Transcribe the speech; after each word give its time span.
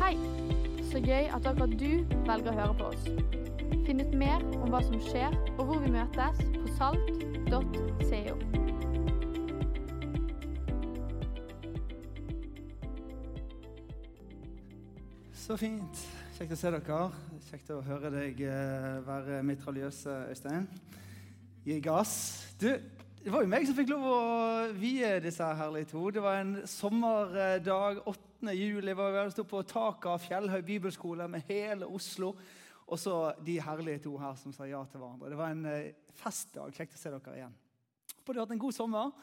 Hei! 0.00 0.16
Så 0.88 1.00
gøy 1.04 1.26
at 1.28 1.44
akkurat 1.44 1.72
du 1.76 2.04
velger 2.24 2.48
å 2.48 2.54
høre 2.56 2.76
på 2.78 2.86
oss. 2.88 3.02
Finn 3.84 4.00
ut 4.00 4.14
mer 4.16 4.40
om 4.62 4.72
hva 4.72 4.80
som 4.86 4.96
skjer, 5.04 5.36
og 5.58 5.66
hvor 5.68 5.82
vi 5.82 5.90
møtes 5.92 6.40
på 6.54 6.70
salt.co. 6.78 8.38
Så 15.42 15.60
fint. 15.60 16.02
Kjekt 16.38 16.56
å 16.56 16.60
se 16.62 16.72
dere. 16.72 17.02
Kjekt 17.50 17.76
å 17.76 17.82
høre 17.84 18.14
deg 18.16 18.42
eh, 18.48 18.98
være 19.04 19.44
mitraljøse, 19.44 20.16
Øystein. 20.32 20.70
Gi 21.68 21.80
gass. 21.84 22.16
Du, 22.56 22.70
det 23.20 23.30
var 23.36 23.44
jo 23.44 23.52
meg 23.52 23.68
som 23.68 23.76
fikk 23.76 23.92
lov 23.92 24.08
å 24.08 24.20
vie 24.72 25.18
disse 25.20 25.54
herlige 25.60 25.92
to. 25.92 26.08
Det 26.16 26.24
var 26.24 26.40
en 26.40 26.60
sommerdag. 26.64 28.00
8. 28.08 28.31
juli 28.50 28.94
var 28.98 29.14
vi 29.14 29.30
sto 29.30 29.44
på 29.46 29.62
taket 29.62 30.08
av 30.10 30.18
Fjellhaug 30.18 30.64
bibelskole 30.66 31.28
med 31.30 31.46
hele 31.46 31.86
Oslo. 31.86 32.32
Og 32.90 32.98
så 32.98 33.14
de 33.40 33.60
herlige 33.62 34.02
to 34.04 34.16
her 34.18 34.34
som 34.36 34.52
sa 34.52 34.66
ja 34.66 34.82
til 34.90 35.00
hverandre. 35.00 35.30
Det 35.30 35.38
var 35.38 35.54
en 35.54 35.64
eh, 35.70 35.94
festdag. 36.18 36.74
Kjekt 36.74 36.98
å 36.98 37.00
se 37.00 37.12
dere 37.14 37.38
igjen. 37.38 37.54
Håper 38.18 38.34
du 38.34 38.40
har 38.40 38.46
hatt 38.46 38.54
en 38.56 38.64
god 38.66 38.76
sommer. 38.76 39.14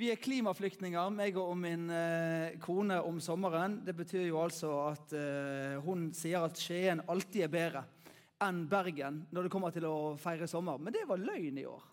Vi 0.00 0.08
er 0.08 0.22
klimaflyktninger, 0.22 1.10
meg 1.12 1.36
og 1.36 1.52
min 1.60 1.90
eh, 1.92 2.56
kone, 2.62 3.00
om 3.04 3.18
sommeren. 3.20 3.80
Det 3.84 3.92
betyr 3.98 4.28
jo 4.30 4.38
altså 4.40 4.70
at 4.86 5.12
eh, 5.18 5.76
hun 5.84 6.08
sier 6.16 6.46
at 6.46 6.56
Skien 6.56 7.02
alltid 7.10 7.44
er 7.44 7.52
bedre 7.52 7.84
enn 8.40 8.62
Bergen 8.70 9.24
når 9.34 9.46
det 9.46 9.52
kommer 9.52 9.74
til 9.74 9.84
å 9.90 10.14
feire 10.20 10.48
sommer. 10.48 10.80
Men 10.80 10.96
det 10.96 11.04
var 11.10 11.20
løgn 11.20 11.60
i 11.60 11.66
år. 11.68 11.84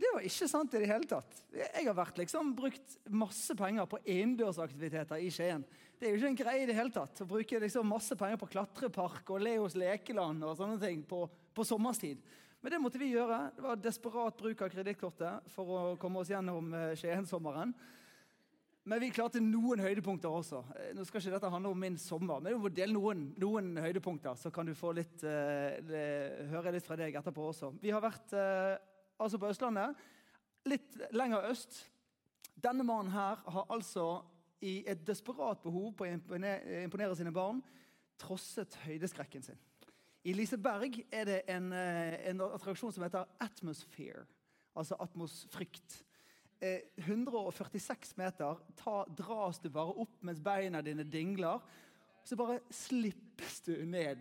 Det 0.00 0.08
var 0.14 0.24
ikke 0.24 0.48
sant 0.48 0.74
i 0.74 0.80
det 0.80 0.88
hele 0.88 1.08
tatt. 1.08 1.42
Jeg 1.52 1.84
har 1.84 1.96
vært 1.96 2.18
liksom 2.22 2.54
brukt 2.56 2.94
masse 3.12 3.52
penger 3.58 3.84
på 3.90 4.00
innendørsaktiviteter 4.08 5.20
i 5.20 5.28
Skien. 5.34 5.64
Det 6.00 6.08
er 6.08 6.14
jo 6.14 6.20
ikke 6.20 6.30
en 6.30 6.38
greie 6.38 6.62
i 6.64 6.68
det 6.70 6.76
hele 6.78 6.94
tatt 6.94 7.20
å 7.20 7.28
bruke 7.28 7.60
liksom 7.60 7.90
masse 7.92 8.16
penger 8.16 8.40
på 8.40 8.48
klatrepark 8.54 9.34
og 9.34 9.44
Leos 9.44 9.76
lekeland 9.76 10.46
og 10.46 10.56
sånne 10.56 10.80
ting 10.80 11.02
på, 11.04 11.26
på 11.52 11.66
sommerstid. 11.68 12.22
Men 12.60 12.72
det 12.72 12.80
måtte 12.80 13.00
vi 13.00 13.12
gjøre. 13.12 13.42
Det 13.56 13.64
var 13.64 13.80
desperat 13.80 14.40
bruk 14.40 14.64
av 14.64 14.72
kredittkortet 14.72 15.52
for 15.52 15.72
å 15.76 15.80
komme 16.00 16.22
oss 16.22 16.32
gjennom 16.32 16.72
eh, 16.76 16.92
Skien-sommeren. 16.96 17.74
Men 18.88 19.02
vi 19.02 19.10
klarte 19.12 19.42
noen 19.44 19.82
høydepunkter 19.84 20.32
også. 20.32 20.62
Eh, 20.76 20.94
nå 20.96 21.04
skal 21.04 21.20
ikke 21.20 21.34
dette 21.36 21.52
handle 21.52 21.72
om 21.74 21.84
min 21.84 22.00
sommer, 22.00 22.40
men 22.40 22.56
dele 22.72 22.96
noen, 22.96 23.26
noen 23.40 23.74
høydepunkter, 23.84 24.40
så 24.40 24.52
kan 24.52 24.68
du 24.68 24.72
få 24.76 24.94
litt, 24.96 25.20
uh, 25.24 25.92
høre 26.54 26.72
litt 26.72 26.88
fra 26.88 26.96
deg 27.00 27.20
etterpå 27.20 27.50
også. 27.52 27.74
Vi 27.84 27.92
har 27.92 28.04
vært 28.04 28.32
altså 29.20 29.38
på 29.38 29.50
Østlandet, 29.52 29.96
litt 30.68 30.96
lenger 31.16 31.50
øst. 31.50 31.82
Denne 32.60 32.84
mannen 32.84 33.12
her 33.12 33.40
har 33.46 33.66
altså 33.72 34.22
i 34.60 34.80
et 34.88 35.06
desperat 35.06 35.62
behov 35.64 35.94
på 35.96 36.04
å 36.04 36.10
imponere, 36.10 36.82
imponere 36.84 37.16
sine 37.16 37.32
barn 37.32 37.62
trosset 38.20 38.76
høydeskrekken 38.84 39.44
sin. 39.44 39.60
I 40.28 40.34
Liseberg 40.36 40.98
er 41.08 41.24
det 41.24 41.38
en, 41.48 41.72
en 41.72 42.42
attraksjon 42.50 42.92
som 42.92 43.04
heter 43.06 43.28
Atmosphere, 43.40 44.26
altså 44.76 44.98
atmosfrykt. 45.00 46.02
146 46.60 48.18
meter 48.20 48.58
ta, 48.76 48.98
dras 49.16 49.62
du 49.64 49.70
bare 49.72 49.94
opp 50.02 50.18
mens 50.28 50.42
beina 50.44 50.82
dine 50.84 51.06
dingler. 51.08 51.62
Så 52.20 52.36
bare 52.36 52.58
slippes 52.68 53.62
du 53.64 53.72
ned. 53.88 54.20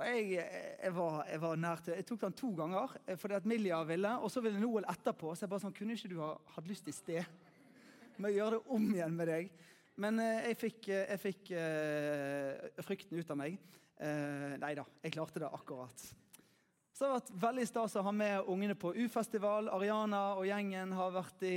Og 0.00 0.06
jeg, 0.08 0.40
jeg, 0.40 0.92
var, 0.96 1.16
jeg 1.28 1.40
var 1.42 1.58
nær 1.60 1.82
til 1.84 1.98
Jeg 1.98 2.06
tok 2.08 2.22
den 2.24 2.36
to 2.38 2.50
ganger 2.56 2.94
fordi 3.20 3.36
at 3.36 3.48
Milja 3.48 3.82
ville, 3.84 4.12
og 4.24 4.32
så 4.32 4.40
ville 4.44 4.60
Noel 4.60 4.88
etterpå. 4.88 5.34
Så 5.34 5.44
jeg 5.44 5.52
bare 5.52 5.64
sånn, 5.66 5.76
kunne 5.76 5.96
ikke 5.96 6.12
du 6.12 6.20
ha 6.22 6.30
hatt 6.54 6.70
lyst 6.70 6.88
i 6.88 6.96
sted 6.96 7.20
med 8.16 8.30
å 8.30 8.36
gjøre 8.36 8.56
det 8.56 8.76
om 8.76 8.86
igjen 8.94 9.18
med 9.18 9.28
deg? 9.28 9.52
Men 10.00 10.22
jeg 10.22 10.56
fikk, 10.56 10.88
jeg 10.88 11.20
fikk 11.20 11.52
frykten 12.86 13.20
ut 13.20 13.34
av 13.34 13.38
meg. 13.42 13.60
Uh, 14.00 14.56
nei 14.56 14.72
da, 14.78 14.86
jeg 15.04 15.12
klarte 15.12 15.42
det 15.42 15.48
akkurat. 15.52 16.06
Så 17.00 17.06
det 17.06 17.14
har 17.14 17.20
vært 17.22 17.36
veldig 17.40 17.62
stas 17.64 17.94
å 17.96 18.02
ha 18.04 18.10
med 18.12 18.48
ungene 18.52 18.74
på 18.76 18.90
U-festival. 18.92 19.70
Ariana 19.72 20.18
og 20.36 20.44
gjengen 20.44 20.90
har 20.92 21.14
vært 21.14 21.44
i, 21.48 21.54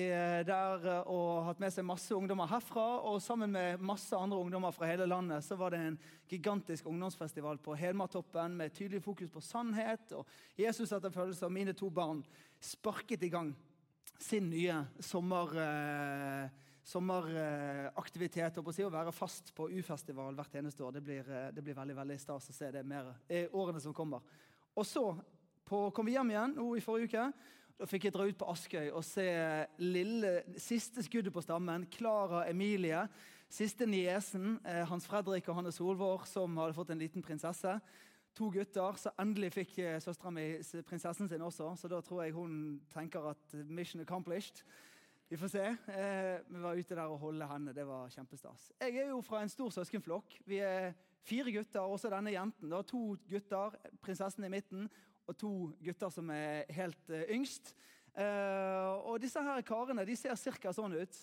der 0.47 0.85
og 1.01 1.49
hatt 1.49 1.59
med 1.59 1.73
seg 1.75 1.83
masse 1.83 2.15
ungdommer 2.15 2.47
herfra. 2.47 2.85
Og 3.09 3.17
sammen 3.19 3.51
med 3.51 3.83
masse 3.83 4.15
andre 4.15 4.37
ungdommer 4.39 4.71
fra 4.71 4.87
hele 4.87 5.03
landet 5.11 5.43
så 5.43 5.57
var 5.59 5.75
det 5.75 5.81
en 5.83 5.97
gigantisk 6.31 6.87
ungdomsfestival 6.87 7.59
på 7.59 7.75
Helmartoppen 7.75 8.55
med 8.61 8.71
tydelig 8.71 9.01
fokus 9.03 9.33
på 9.33 9.43
sannhet 9.43 10.13
og 10.15 10.31
Jesus 10.55 10.95
etter 10.95 11.11
følelse. 11.11 11.43
Og 11.43 11.51
mine 11.57 11.75
to 11.75 11.91
barn 11.91 12.23
sparket 12.63 13.27
i 13.27 13.31
gang 13.35 13.51
sin 14.15 14.47
nye 14.53 14.79
sommer... 15.03 15.59
Eh, 15.65 16.61
sommeraktivitet 16.83 18.57
si, 18.75 18.83
å 18.83 18.89
være 18.91 19.13
fast 19.15 19.53
på 19.55 19.69
U-festival 19.71 20.35
hvert 20.35 20.57
eneste 20.59 20.83
år. 20.83 20.97
Det 20.97 21.03
blir, 21.03 21.29
det 21.55 21.63
blir 21.63 21.77
veldig 21.77 21.95
veldig 21.95 22.17
stas 22.19 22.49
å 22.51 22.55
se 22.55 22.71
det 22.75 22.81
mer 22.83 23.07
i 23.31 23.45
årene 23.55 23.79
som 23.79 23.95
kommer. 23.95 24.19
Og 24.75 24.85
så 24.87 25.05
på, 25.73 25.89
kom 25.95 26.05
vi 26.05 26.13
hjem 26.17 26.31
igjen 26.33 26.55
nå 26.59 26.69
i 26.77 26.83
forrige 26.83 27.09
uke. 27.09 27.51
Da 27.79 27.87
fikk 27.89 28.05
jeg 28.07 28.13
dra 28.13 28.27
ut 28.29 28.37
på 28.37 28.47
Askøy 28.51 28.91
og 28.93 29.01
se 29.05 29.25
lille, 29.81 30.33
siste 30.61 31.01
skuddet 31.05 31.33
på 31.33 31.41
stammen. 31.41 31.87
Klara 31.91 32.45
Emilie. 32.51 33.07
Siste 33.53 33.87
niesen. 33.89 34.59
Eh, 34.65 34.83
Hans 34.89 35.07
Fredrik 35.09 35.49
og 35.49 35.57
Hanne 35.57 35.73
Solvår, 35.73 36.27
som 36.29 36.57
hadde 36.61 36.77
fått 36.77 36.93
en 36.93 37.01
liten 37.01 37.25
prinsesse. 37.25 37.73
To 38.37 38.49
gutter. 38.53 38.99
Så 39.01 39.13
endelig 39.21 39.51
fikk 39.55 39.77
eh, 39.81 39.97
søstera 40.01 40.33
mi 40.33 40.45
prinsessen 40.85 41.29
sin 41.29 41.45
også. 41.45 41.71
Så 41.81 41.89
da 41.89 42.01
tror 42.05 42.23
jeg 42.23 42.35
hun 42.37 42.81
tenker 42.93 43.31
at 43.33 43.55
mission 43.65 44.01
accomplished. 44.05 44.61
Vi 45.29 45.39
får 45.41 45.53
se. 45.53 45.65
Eh, 45.93 46.35
vi 46.49 46.61
var 46.61 46.77
ute 46.77 46.97
der 46.97 47.09
og 47.09 47.21
holde 47.25 47.47
henne. 47.49 47.73
Det 47.73 47.87
var 47.89 48.13
kjempestas. 48.13 48.69
Jeg 48.81 49.01
er 49.01 49.09
jo 49.09 49.21
fra 49.25 49.41
en 49.41 49.49
stor 49.49 49.73
søskenflokk. 49.73 50.37
Vi 50.45 50.61
er 50.61 50.93
fire 51.25 51.53
gutter, 51.55 51.81
også 51.81 52.11
denne 52.13 52.35
jenten. 52.35 52.69
Da. 52.69 52.83
To 52.85 53.15
gutter, 53.29 53.73
prinsessen 54.05 54.45
i 54.45 54.51
midten, 54.53 54.89
og 55.27 55.37
to 55.39 55.53
gutter 55.83 56.11
som 56.11 56.29
er 56.33 56.67
helt 56.75 57.13
uh, 57.13 57.23
yngst. 57.31 57.73
Uh, 58.13 59.09
og 59.09 59.21
disse 59.21 59.41
her 59.41 59.61
karene 59.65 60.05
de 60.05 60.15
ser 60.19 60.35
ca. 60.35 60.73
sånn 60.75 60.95
ut. 60.99 61.21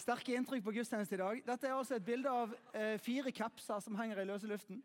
Sterke 0.00 0.34
inntrykk 0.36 0.64
på 0.64 0.74
gudstjeneste 0.78 1.16
i 1.16 1.20
dag. 1.20 1.42
Dette 1.46 1.68
er 1.68 1.76
altså 1.76 1.98
et 1.98 2.06
bilde 2.06 2.30
av 2.30 2.52
uh, 2.52 2.96
fire 3.02 3.32
kapser 3.32 3.80
som 3.84 3.96
henger 3.98 4.22
i 4.22 4.28
løse 4.28 4.48
luften. 4.48 4.82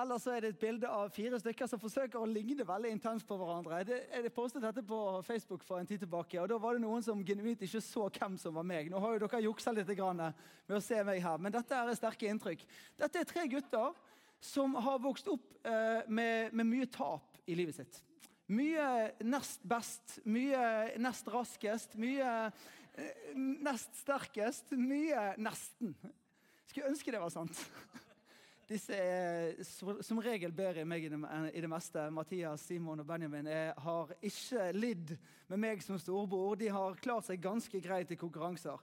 Eller 0.00 0.20
så 0.22 0.32
er 0.32 0.44
det 0.44 0.52
et 0.54 0.60
bilde 0.60 0.88
av 0.88 1.10
fire 1.12 1.38
stykker 1.40 1.68
som 1.68 1.80
forsøker 1.80 2.20
å 2.20 2.28
ligne 2.28 2.64
veldig 2.66 2.92
intenst 2.94 3.26
på 3.28 3.36
hverandre. 3.36 3.82
Det, 3.84 3.98
jeg 4.14 4.32
postet 4.32 4.64
dette 4.64 4.84
på 4.86 4.98
Facebook 5.26 5.64
for 5.66 5.80
en 5.80 5.88
tid 5.88 6.00
tilbake, 6.04 6.38
og 6.40 6.48
da 6.48 6.56
var 6.62 6.76
det 6.76 6.84
noen 6.84 7.04
som 7.04 7.20
genuint 7.26 7.60
ikke 7.66 7.82
så 7.84 8.06
hvem 8.08 8.38
som 8.40 8.56
var 8.56 8.64
meg. 8.66 8.88
Nå 8.88 9.00
har 9.02 9.16
jo 9.16 9.24
dere 9.26 9.42
juksa 9.44 9.74
litt 9.76 9.90
med 9.90 10.76
å 10.78 10.82
se 10.84 11.02
meg 11.04 11.20
her, 11.24 11.40
men 11.42 11.52
dette 11.52 11.76
er 11.76 11.92
sterke 11.98 12.30
inntrykk. 12.30 12.64
Dette 13.02 13.20
er 13.20 13.28
tre 13.28 13.44
gutter 13.50 13.92
som 14.40 14.74
har 14.80 15.02
vokst 15.04 15.28
opp 15.28 15.50
eh, 15.68 16.06
med, 16.08 16.54
med 16.56 16.68
mye 16.70 16.88
tap 16.88 17.36
i 17.44 17.58
livet 17.58 17.76
sitt. 17.76 18.00
Mye 18.50 19.12
nest 19.22 19.60
best, 19.68 20.16
mye 20.24 20.96
nest 20.98 21.28
raskest, 21.30 21.98
mye 22.00 22.30
eh, 22.48 23.34
nest 23.36 24.00
sterkest, 24.00 24.72
mye 24.74 25.34
nesten. 25.38 25.92
Skulle 26.70 26.90
ønske 26.90 27.12
det 27.12 27.20
var 27.20 27.34
sant. 27.34 27.60
Disse 28.70 28.94
er 28.94 29.56
som 29.66 30.20
regel 30.22 30.52
bedre 30.54 30.84
enn 30.84 30.90
meg 30.90 31.02
i 31.02 31.10
det 31.10 31.70
meste. 31.70 32.04
Mathias, 32.14 32.68
Simon 32.68 33.02
og 33.02 33.08
Benjamin 33.08 33.48
er, 33.50 33.72
har 33.82 34.12
ikke 34.22 34.68
lidd 34.76 35.16
med 35.50 35.58
meg 35.58 35.82
som 35.82 35.98
storebror. 35.98 36.54
De 36.60 36.68
har 36.70 37.00
klart 37.02 37.26
seg 37.26 37.42
ganske 37.42 37.80
greit 37.82 38.12
i 38.14 38.18
konkurranser. 38.20 38.78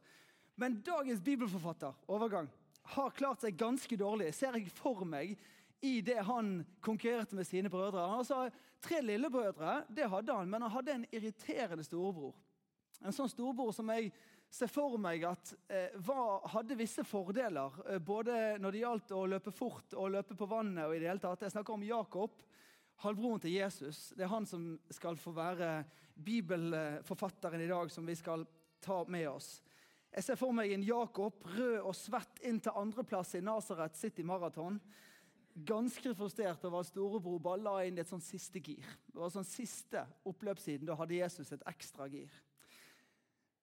Men 0.60 0.82
dagens 0.84 1.22
bibelforfatter, 1.24 1.96
overgang, 2.12 2.50
har 2.98 3.16
klart 3.16 3.46
seg 3.46 3.56
ganske 3.60 4.00
dårlig, 4.00 4.34
ser 4.36 4.58
jeg 4.60 4.68
for 4.76 5.08
meg, 5.08 5.38
i 5.86 6.02
det 6.02 6.18
han 6.26 6.66
konkurrerte 6.84 7.38
med 7.38 7.48
sine 7.48 7.72
brødre. 7.72 8.10
Han 8.12 8.28
sa 8.28 8.48
tre 8.84 9.00
lillebrødre, 9.06 9.86
det 9.88 10.10
hadde 10.12 10.36
han, 10.36 10.50
men 10.52 10.66
han 10.66 10.74
hadde 10.74 10.96
en 10.98 11.08
irriterende 11.14 11.86
storebror. 11.88 12.36
En 13.06 13.16
sånn 13.16 13.30
storebror 13.32 13.72
som 13.78 13.88
jeg 13.94 14.12
ser 14.50 14.72
for 14.72 14.98
meg 15.02 15.24
at 15.28 15.54
eh, 15.68 15.96
var, 16.08 16.48
hadde 16.54 16.78
visse 16.80 17.04
fordeler. 17.08 17.76
Eh, 17.92 18.00
både 18.00 18.58
når 18.62 18.74
det 18.74 18.84
gjaldt 18.84 19.16
å 19.16 19.26
løpe 19.30 19.54
fort 19.56 19.96
og 19.98 20.14
løpe 20.16 20.38
på 20.38 20.50
vannet. 20.50 20.86
og 20.86 20.96
i 20.96 21.02
det 21.02 21.10
hele 21.12 21.24
tatt. 21.24 21.46
Jeg 21.46 21.56
snakker 21.56 21.76
om 21.76 21.86
Jakob, 21.88 22.44
halvbroren 23.04 23.44
til 23.44 23.58
Jesus. 23.58 24.12
Det 24.16 24.26
er 24.26 24.34
han 24.34 24.48
som 24.50 24.70
skal 24.94 25.20
få 25.20 25.36
være 25.36 25.72
bibelforfatteren 26.18 27.62
i 27.62 27.70
dag, 27.70 27.92
som 27.94 28.08
vi 28.08 28.16
skal 28.18 28.48
ta 28.82 29.04
med 29.12 29.28
oss. 29.30 29.58
Jeg 30.18 30.24
ser 30.24 30.40
for 30.40 30.56
meg 30.56 30.72
en 30.74 30.86
Jakob, 30.88 31.44
rød 31.54 31.82
og 31.84 31.94
svett, 31.96 32.40
inn 32.48 32.62
til 32.64 32.74
andreplass 32.80 33.36
i 33.38 33.44
Nazaret 33.44 34.00
City 34.00 34.24
Marathon. 34.26 34.80
Ganske 35.68 36.14
frustrert 36.18 36.64
over 36.66 36.82
at 36.82 36.90
storebror 36.90 37.42
bare 37.44 37.62
la 37.66 37.76
inn 37.86 38.00
et 38.00 38.10
sånn 38.10 38.24
siste 38.24 38.62
gir. 38.64 38.86
Det 39.12 39.20
var 39.20 39.34
sånn 39.34 39.46
siste 39.46 40.06
oppløpssiden. 40.30 40.88
Da 40.88 40.96
hadde 40.98 41.20
Jesus 41.20 41.52
et 41.54 41.66
ekstra 41.70 42.08
gir. 42.10 42.32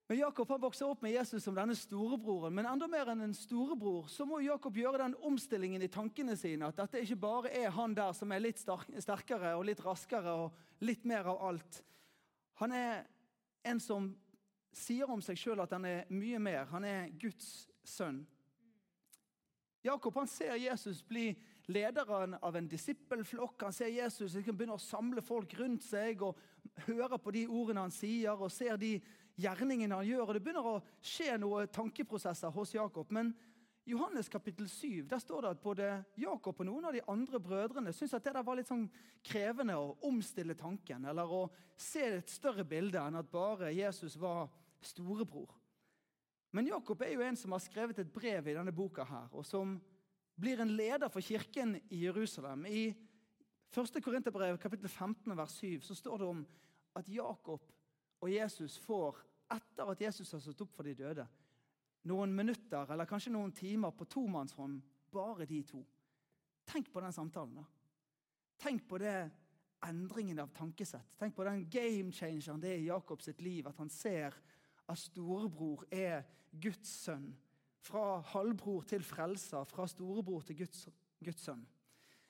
Men 0.06 0.18
Jakob 0.18 0.50
han 0.52 0.60
vokser 0.60 0.90
opp 0.92 1.00
med 1.02 1.14
Jesus 1.14 1.44
som 1.46 1.54
denne 1.56 1.76
storebroren. 1.78 2.52
Men 2.52 2.68
enda 2.68 2.88
mer 2.90 3.08
enn 3.08 3.24
en 3.24 3.36
storebror 3.36 4.10
så 4.12 4.26
må 4.28 4.42
Jakob 4.44 4.76
gjøre 4.76 5.00
den 5.00 5.16
omstillingen 5.24 5.82
i 5.82 5.88
tankene 5.88 6.36
sine. 6.36 6.68
At 6.68 6.82
dette 6.82 7.00
ikke 7.00 7.22
bare 7.22 7.52
er 7.56 7.72
han 7.72 7.96
der 7.96 8.12
som 8.16 8.32
er 8.34 8.44
litt 8.44 8.60
sterkere 8.60 9.54
og 9.56 9.64
litt 9.70 9.80
raskere 9.84 10.36
og 10.44 10.84
litt 10.84 11.06
mer 11.08 11.30
av 11.32 11.40
alt. 11.48 11.82
Han 12.60 12.76
er 12.76 13.04
En 13.64 13.78
som 13.80 14.10
sier 14.76 15.08
om 15.08 15.22
seg 15.24 15.38
sjøl 15.40 15.62
at 15.64 15.70
han 15.72 15.86
er 15.88 16.10
mye 16.12 16.36
mer. 16.36 16.66
Han 16.68 16.84
er 16.84 17.06
Guds 17.16 17.64
sønn. 17.80 18.18
Jakob 19.84 20.18
han 20.20 20.28
ser 20.28 20.58
Jesus 20.60 21.00
bli 21.00 21.30
lederen 21.72 22.36
av 22.44 22.56
en 22.56 22.68
disippelflokk. 22.68 23.64
Han 23.64 23.72
ser 23.72 23.88
Jesus 23.92 24.36
han 24.36 24.56
begynne 24.56 24.76
å 24.76 24.84
samle 24.84 25.24
folk 25.24 25.54
rundt 25.56 25.84
seg 25.84 26.22
og 26.24 26.36
hører 26.86 27.16
på 27.20 27.32
de 27.32 27.46
ordene 27.48 27.84
han 27.86 27.92
sier, 27.92 28.36
og 28.36 28.52
ser 28.52 28.76
de 28.80 28.98
gjerningene 29.40 29.98
han 29.98 30.06
gjør. 30.06 30.28
og 30.28 30.34
Det 30.34 30.42
begynner 30.44 30.68
å 30.68 30.82
skje 31.02 31.36
noen 31.40 31.70
tankeprosesser 31.72 32.52
hos 32.54 32.74
Jakob. 32.74 33.10
Men 33.14 33.32
Johannes 33.84 34.30
kapittel 34.32 34.68
7 34.70 35.04
der 35.10 35.20
står 35.20 35.44
det 35.44 35.50
at 35.54 35.64
både 35.64 35.88
Jakob 36.16 36.60
og 36.60 36.66
noen 36.66 36.86
av 36.88 36.94
de 36.96 37.02
andre 37.10 37.40
brødrene 37.42 37.92
syntes 37.92 38.16
at 38.16 38.24
det 38.24 38.32
der 38.36 38.46
var 38.46 38.56
litt 38.56 38.70
sånn 38.70 38.86
krevende 39.24 39.76
å 39.76 39.90
omstille 40.08 40.56
tanken, 40.56 41.04
eller 41.04 41.28
å 41.28 41.42
se 41.76 42.06
et 42.16 42.32
større 42.32 42.64
bilde 42.64 43.00
enn 43.00 43.20
at 43.20 43.28
bare 43.32 43.74
Jesus 43.76 44.16
var 44.20 44.48
storebror. 44.84 45.52
Men 46.54 46.70
Jakob 46.70 47.02
er 47.02 47.12
jo 47.12 47.24
en 47.26 47.36
som 47.36 47.52
har 47.52 47.60
skrevet 47.60 47.98
et 47.98 48.12
brev 48.14 48.48
i 48.48 48.54
denne 48.56 48.72
boka 48.72 49.04
her, 49.04 49.28
og 49.34 49.44
som 49.44 49.76
blir 50.40 50.62
en 50.62 50.72
leder 50.78 51.10
for 51.12 51.24
kirken 51.24 51.76
i 51.90 52.04
Jerusalem. 52.06 52.64
I 52.66 52.88
1. 53.74 54.00
Korinterbrev 54.00 54.56
kapittel 54.62 54.88
15 54.88 55.36
vers 55.36 55.60
7 55.60 55.82
så 55.82 55.96
står 55.98 56.22
det 56.22 56.28
om 56.30 56.44
at 56.94 57.08
Jakob 57.10 57.60
og 58.24 58.32
Jesus 58.32 58.78
får, 58.80 59.18
etter 59.52 59.90
at 59.92 60.00
Jesus 60.00 60.30
har 60.32 60.40
stått 60.40 60.62
opp 60.64 60.72
for 60.72 60.88
de 60.88 60.94
døde, 60.96 61.26
noen 62.08 62.32
minutter 62.36 62.88
eller 62.92 63.08
kanskje 63.08 63.32
noen 63.34 63.52
timer 63.52 63.92
på 63.96 64.06
tomannshånd, 64.08 64.80
bare 65.12 65.46
de 65.48 65.60
to. 65.68 65.82
Tenk 66.64 66.88
på 66.92 67.02
den 67.04 67.12
samtalen. 67.12 67.60
da. 67.60 67.64
Tenk 68.64 68.86
på 68.88 68.98
det 68.98 69.16
endringen 69.84 70.40
av 70.40 70.52
tankesett. 70.56 71.12
Tenk 71.20 71.36
på 71.36 71.44
den 71.44 71.66
game 71.70 72.12
changeren 72.12 72.60
det 72.60 72.72
er 72.72 72.80
i 72.80 72.88
Jakobs 72.88 73.28
liv. 73.38 73.68
At 73.68 73.76
han 73.78 73.90
ser 73.92 74.36
at 74.88 74.98
storebror 74.98 75.84
er 75.92 76.24
Guds 76.50 76.88
sønn. 77.04 77.34
Fra 77.84 78.22
halvbror 78.32 78.86
til 78.88 79.04
frelser, 79.04 79.64
fra 79.68 79.86
storebror 79.86 80.40
til 80.48 80.62
Guds, 80.62 80.88
Guds 81.20 81.44
sønn. 81.44 81.66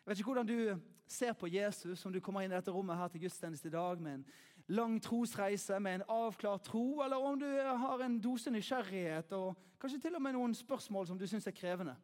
Jeg 0.02 0.11
vet 0.11 0.19
ikke 0.19 0.32
hvordan 0.32 0.50
du 0.50 0.81
ser 1.06 1.32
på 1.32 1.47
Jesus 1.47 2.02
om 2.06 2.12
du 2.12 2.20
kommer 2.20 2.43
inn 2.43 2.52
i 2.52 2.56
dette 2.56 2.73
rommet 2.75 2.99
her 2.99 3.12
til 3.12 3.23
gudstjeneste 3.23 3.70
i 3.70 3.75
dag 3.75 4.00
med 4.02 4.19
en 4.19 4.26
lang 4.69 5.00
trosreise 5.02 5.78
med 5.81 5.94
en 5.94 6.06
avklart 6.08 6.64
tro, 6.64 7.02
eller 7.05 7.16
om 7.16 7.38
du 7.38 7.46
har 7.61 8.02
en 8.05 8.20
dose 8.20 8.50
nysgjerrighet 8.50 9.32
og 9.37 9.56
kanskje 9.81 10.00
til 10.06 10.16
og 10.16 10.22
med 10.25 10.37
noen 10.37 10.55
spørsmål 10.56 11.08
som 11.08 11.19
du 11.20 11.26
syns 11.28 11.46
er 11.46 11.56
krevende. 11.56 11.96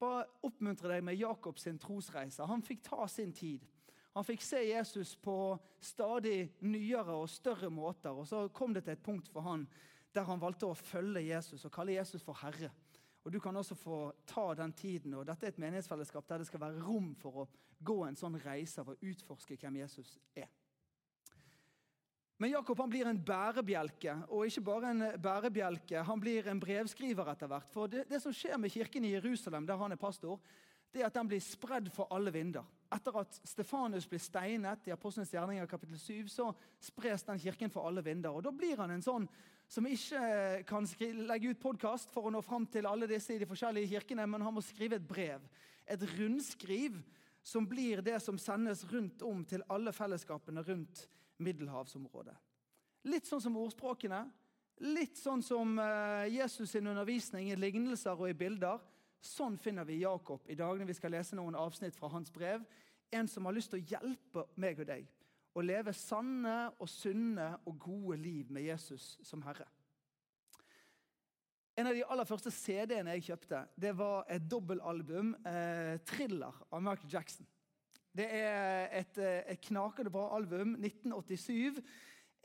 Bare 0.00 0.26
oppmuntre 0.44 0.90
deg 0.90 1.04
med 1.06 1.16
Jakobs 1.16 1.68
trosreise. 1.80 2.44
Han 2.44 2.62
fikk 2.62 2.82
ta 2.84 3.06
sin 3.08 3.32
tid. 3.32 3.64
Han 4.12 4.26
fikk 4.26 4.42
se 4.44 4.60
Jesus 4.66 5.14
på 5.16 5.56
stadig 5.80 6.50
nyere 6.60 7.14
og 7.16 7.30
større 7.30 7.70
måter. 7.70 8.10
og 8.10 8.26
Så 8.26 8.48
kom 8.48 8.74
det 8.74 8.84
til 8.84 8.92
et 8.92 9.02
punkt 9.02 9.28
for 9.28 9.40
han 9.40 9.66
der 10.12 10.26
han 10.28 10.40
valgte 10.40 10.68
å 10.68 10.76
følge 10.76 11.22
Jesus 11.24 11.64
og 11.64 11.72
kalle 11.72 11.94
Jesus 11.94 12.22
for 12.22 12.36
Herre. 12.42 12.68
Og 13.24 13.32
Du 13.32 13.38
kan 13.40 13.56
også 13.56 13.74
få 13.74 14.12
ta 14.26 14.54
den 14.54 14.72
tiden. 14.72 15.14
og 15.14 15.26
Dette 15.26 15.46
er 15.46 15.48
et 15.48 15.58
menighetsfellesskap 15.58 16.28
der 16.28 16.38
det 16.38 16.46
skal 16.46 16.60
være 16.60 16.82
rom 16.82 17.14
for 17.14 17.30
å 17.30 17.48
gå 17.84 18.04
en 18.04 18.16
sånn 18.16 18.36
reise 18.44 18.80
av 18.80 18.90
å 18.90 18.98
utforske 19.00 19.56
hvem 19.56 19.76
Jesus 19.76 20.18
er. 20.36 20.50
Men 22.42 22.50
Jakob 22.50 22.80
han 22.82 22.90
blir 22.90 23.06
en 23.06 23.20
bærebjelke, 23.22 24.16
og 24.34 24.48
ikke 24.48 24.64
bare 24.66 24.88
en 24.90 25.02
bærebjelke, 25.22 26.00
han 26.02 26.20
blir 26.20 26.48
en 26.50 26.58
brevskriver 26.58 27.28
etter 27.30 27.46
hvert. 27.46 27.68
For 27.70 27.86
det, 27.86 28.08
det, 28.10 28.18
som 28.18 28.34
skjer 28.34 28.58
med 28.58 28.72
kirken 28.74 29.06
i 29.06 29.12
Jerusalem, 29.12 29.68
der 29.68 29.78
han 29.78 29.94
er 29.94 30.00
pastor, 30.00 30.40
det 30.90 31.04
er 31.04 31.06
at 31.06 31.14
den 31.14 31.30
blir 31.30 31.44
spredd 31.44 31.92
for 31.94 32.10
alle 32.10 32.32
vinder. 32.34 32.66
Etter 32.90 33.20
at 33.22 33.38
Stefanus 33.46 34.10
blir 34.10 34.20
steinet 34.20 34.90
i 34.90 34.94
Apostlenes 34.96 35.30
gjerninger 35.30 35.70
kapittel 35.70 36.02
7, 36.02 36.34
så 36.34 36.48
spres 36.82 37.22
den 37.30 37.38
kirken 37.46 37.70
for 37.70 37.86
alle 37.86 38.02
vinder. 38.02 38.34
Og 38.34 38.42
Da 38.42 38.50
blir 38.50 38.82
han 38.82 38.90
en 38.90 39.06
sånn 39.06 39.30
som 39.70 39.86
ikke 39.86 40.66
kan 40.66 40.90
legge 41.22 41.54
ut 41.54 41.62
podkast 41.62 42.10
for 42.10 42.26
å 42.26 42.34
nå 42.34 42.42
fram 42.42 42.66
til 42.66 42.90
alle 42.90 43.06
disse 43.06 43.36
i 43.36 43.38
de 43.38 43.46
forskjellige 43.54 43.94
kirkene, 43.94 44.26
men 44.26 44.42
han 44.42 44.58
må 44.58 44.66
skrive 44.66 44.98
et 44.98 45.06
brev. 45.08 45.46
Et 45.86 46.10
rundskriv 46.18 46.98
som 47.38 47.70
blir 47.70 48.02
det 48.02 48.18
som 48.18 48.34
sendes 48.34 48.82
rundt 48.90 49.22
om 49.22 49.46
til 49.46 49.62
alle 49.70 49.94
fellesskapene 49.94 50.66
rundt 50.66 51.06
middelhavsområdet. 51.42 52.36
Litt 53.10 53.26
sånn 53.26 53.42
som 53.42 53.58
ordspråkene. 53.58 54.22
Litt 54.82 55.18
sånn 55.20 55.42
som 55.44 55.76
eh, 55.78 56.30
Jesus' 56.32 56.72
sin 56.72 56.88
undervisning 56.90 57.50
i 57.50 57.58
lignelser 57.58 58.18
og 58.18 58.30
i 58.30 58.36
bilder. 58.38 58.80
Sånn 59.22 59.58
finner 59.62 59.86
vi 59.86 60.00
Jakob 60.02 60.46
i 60.50 60.58
dag 60.58 60.78
når 60.78 60.88
vi 60.90 60.98
skal 60.98 61.14
lese 61.14 61.38
noen 61.38 61.58
avsnitt 61.58 61.98
fra 61.98 62.10
hans 62.10 62.32
brev. 62.34 62.64
En 63.12 63.28
som 63.28 63.46
har 63.46 63.54
lyst 63.54 63.74
til 63.74 63.82
å 63.82 63.90
hjelpe 63.92 64.46
meg 64.56 64.80
og 64.82 64.88
deg 64.88 65.10
å 65.52 65.62
leve 65.64 65.92
sanne 65.96 66.72
og 66.80 66.88
sunne 66.88 67.52
og 67.68 67.78
gode 67.80 68.18
liv 68.20 68.50
med 68.52 68.66
Jesus 68.70 69.16
som 69.26 69.42
Herre. 69.44 69.66
En 71.76 71.88
av 71.88 71.96
de 71.96 72.04
aller 72.04 72.28
første 72.28 72.52
CD-ene 72.52 73.14
jeg 73.16 73.30
kjøpte, 73.30 73.62
det 73.80 73.94
var 73.96 74.26
et 74.28 74.44
dobbeltalbum, 74.44 75.34
eh, 75.46 75.98
'Thriller' 75.98 76.62
av 76.70 76.82
Michael 76.82 77.12
Jackson. 77.12 77.46
Det 78.16 78.26
er 78.28 78.88
et, 79.00 79.18
eh, 79.18 79.52
et 79.52 79.60
knakende 79.60 80.10
bra 80.10 80.36
album. 80.36 80.76
1987. 80.76 81.80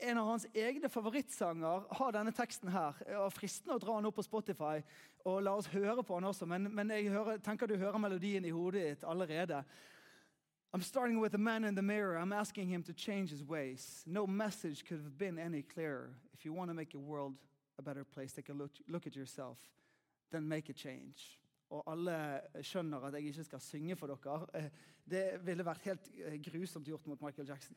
En 0.00 0.18
av 0.18 0.26
hans 0.26 0.46
egne 0.54 0.88
favorittsanger 0.88 1.84
har 1.90 2.12
denne 2.12 2.32
teksten 2.32 2.70
her. 2.70 2.92
Det 3.04 3.16
var 3.18 3.34
fristende 3.34 3.74
å 3.74 3.82
dra 3.82 3.96
den 3.96 4.06
opp 4.06 4.14
på 4.14 4.22
Spotify 4.22 4.80
og 5.26 5.42
la 5.42 5.56
oss 5.58 5.66
høre 5.66 6.02
på 6.02 6.14
den 6.14 6.24
også, 6.24 6.46
men, 6.46 6.74
men 6.74 6.90
jeg 6.90 7.10
hører, 7.10 7.38
tenker 7.38 7.66
du 7.66 7.76
hører 7.76 7.98
melodien 7.98 8.44
i 8.44 8.50
hodet 8.54 8.84
ditt 8.86 9.04
allerede. 9.04 9.64
I'm 10.72 10.82
starting 10.82 11.20
with 11.20 11.34
a 11.34 11.38
man 11.38 11.64
in 11.64 11.74
the 11.74 11.82
mirror. 11.82 12.16
I'm 12.16 12.32
asking 12.32 12.68
him 12.68 12.82
to 12.84 12.92
change 12.92 13.30
his 13.30 13.42
ways. 13.42 14.04
No 14.06 14.26
message 14.26 14.84
could 14.84 15.02
have 15.02 15.18
been 15.18 15.38
any 15.38 15.62
clearer. 15.62 16.14
If 16.32 16.44
you 16.44 16.52
want 16.52 16.70
to 16.70 16.74
make 16.74 16.94
your 16.94 17.02
world 17.02 17.34
a 17.78 17.82
better 17.82 18.04
place, 18.04 18.32
take 18.32 18.48
a 18.50 18.52
look, 18.52 18.70
look 18.86 19.06
at 19.06 19.16
yourself. 19.16 19.58
Then 20.30 20.48
make 20.48 20.68
a 20.68 20.74
change 20.74 21.40
og 21.68 21.84
alle 21.92 22.16
skjønner 22.64 23.08
at 23.08 23.18
jeg 23.18 23.30
ikke 23.32 23.46
skal 23.50 23.62
synge 23.62 23.96
for 23.98 24.12
dere. 24.12 24.48
Eh, 24.56 24.70
det 25.08 25.24
ville 25.44 25.66
vært 25.66 25.84
helt 25.88 26.08
eh, 26.16 26.38
grusomt 26.44 26.88
gjort 26.88 27.06
mot 27.10 27.20
Michael 27.24 27.48
Jackson. 27.48 27.76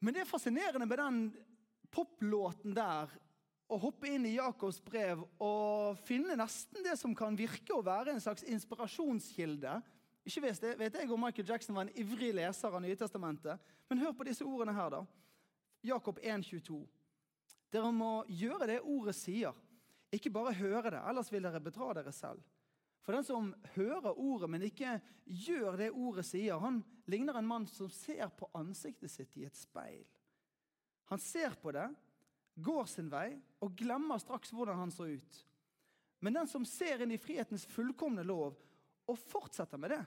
Men 0.00 0.14
det 0.14 0.22
er 0.22 0.30
fascinerende 0.30 0.88
med 0.88 1.00
den 1.00 1.20
poplåten 1.92 2.74
der 2.76 3.12
å 3.66 3.78
hoppe 3.82 4.08
inn 4.12 4.26
i 4.28 4.36
Jakobs 4.36 4.78
brev 4.84 5.24
og 5.42 5.98
finne 6.06 6.36
nesten 6.38 6.84
det 6.86 6.94
som 7.00 7.14
kan 7.18 7.36
virke 7.38 7.74
å 7.74 7.84
være 7.84 8.14
en 8.14 8.22
slags 8.22 8.44
inspirasjonskilde. 8.46 9.80
Ikke 10.26 10.42
vet, 10.42 10.98
jeg 10.98 11.10
om 11.10 11.22
Michael 11.22 11.48
Jackson 11.48 11.74
var 11.74 11.86
en 11.86 11.98
ivrig 11.98 12.32
leser 12.34 12.72
av 12.74 12.82
Nytestamentet, 12.82 13.62
men 13.90 14.02
hør 14.02 14.14
på 14.16 14.26
disse 14.26 14.46
ordene 14.46 14.74
her, 14.74 14.90
da. 14.90 15.02
Jakob 15.86 16.18
1,22. 16.18 16.80
Dere 17.74 17.90
må 17.94 18.24
gjøre 18.30 18.68
det 18.70 18.80
ordet 18.82 19.14
sier. 19.18 19.54
Ikke 20.14 20.30
bare 20.30 20.54
høre 20.54 20.92
det, 20.94 21.00
ellers 21.02 21.32
vil 21.32 21.46
dere 21.46 21.62
bedra 21.62 21.92
dere 21.98 22.12
selv. 22.14 22.42
For 23.06 23.14
den 23.14 23.26
som 23.26 23.52
hører 23.76 24.18
ordet, 24.18 24.48
men 24.50 24.64
ikke 24.66 24.96
gjør 25.24 25.76
det 25.78 25.92
ordet 25.94 26.24
sier, 26.26 26.58
han 26.58 26.80
ligner 27.10 27.38
en 27.38 27.46
mann 27.46 27.66
som 27.70 27.90
ser 27.92 28.32
på 28.34 28.48
ansiktet 28.58 29.12
sitt 29.12 29.36
i 29.38 29.46
et 29.46 29.58
speil. 29.58 30.02
Han 31.12 31.22
ser 31.22 31.54
på 31.62 31.70
det, 31.74 31.86
går 32.56 32.88
sin 32.90 33.10
vei 33.12 33.36
og 33.62 33.76
glemmer 33.78 34.18
straks 34.18 34.50
hvordan 34.54 34.80
han 34.80 34.94
så 34.94 35.06
ut. 35.06 35.40
Men 36.24 36.38
den 36.38 36.50
som 36.50 36.64
ser 36.66 37.04
inn 37.04 37.12
i 37.14 37.20
frihetens 37.20 37.66
fullkomne 37.70 38.24
lov 38.26 38.56
og 39.06 39.18
fortsetter 39.20 39.78
med 39.78 39.92
det, 39.94 40.02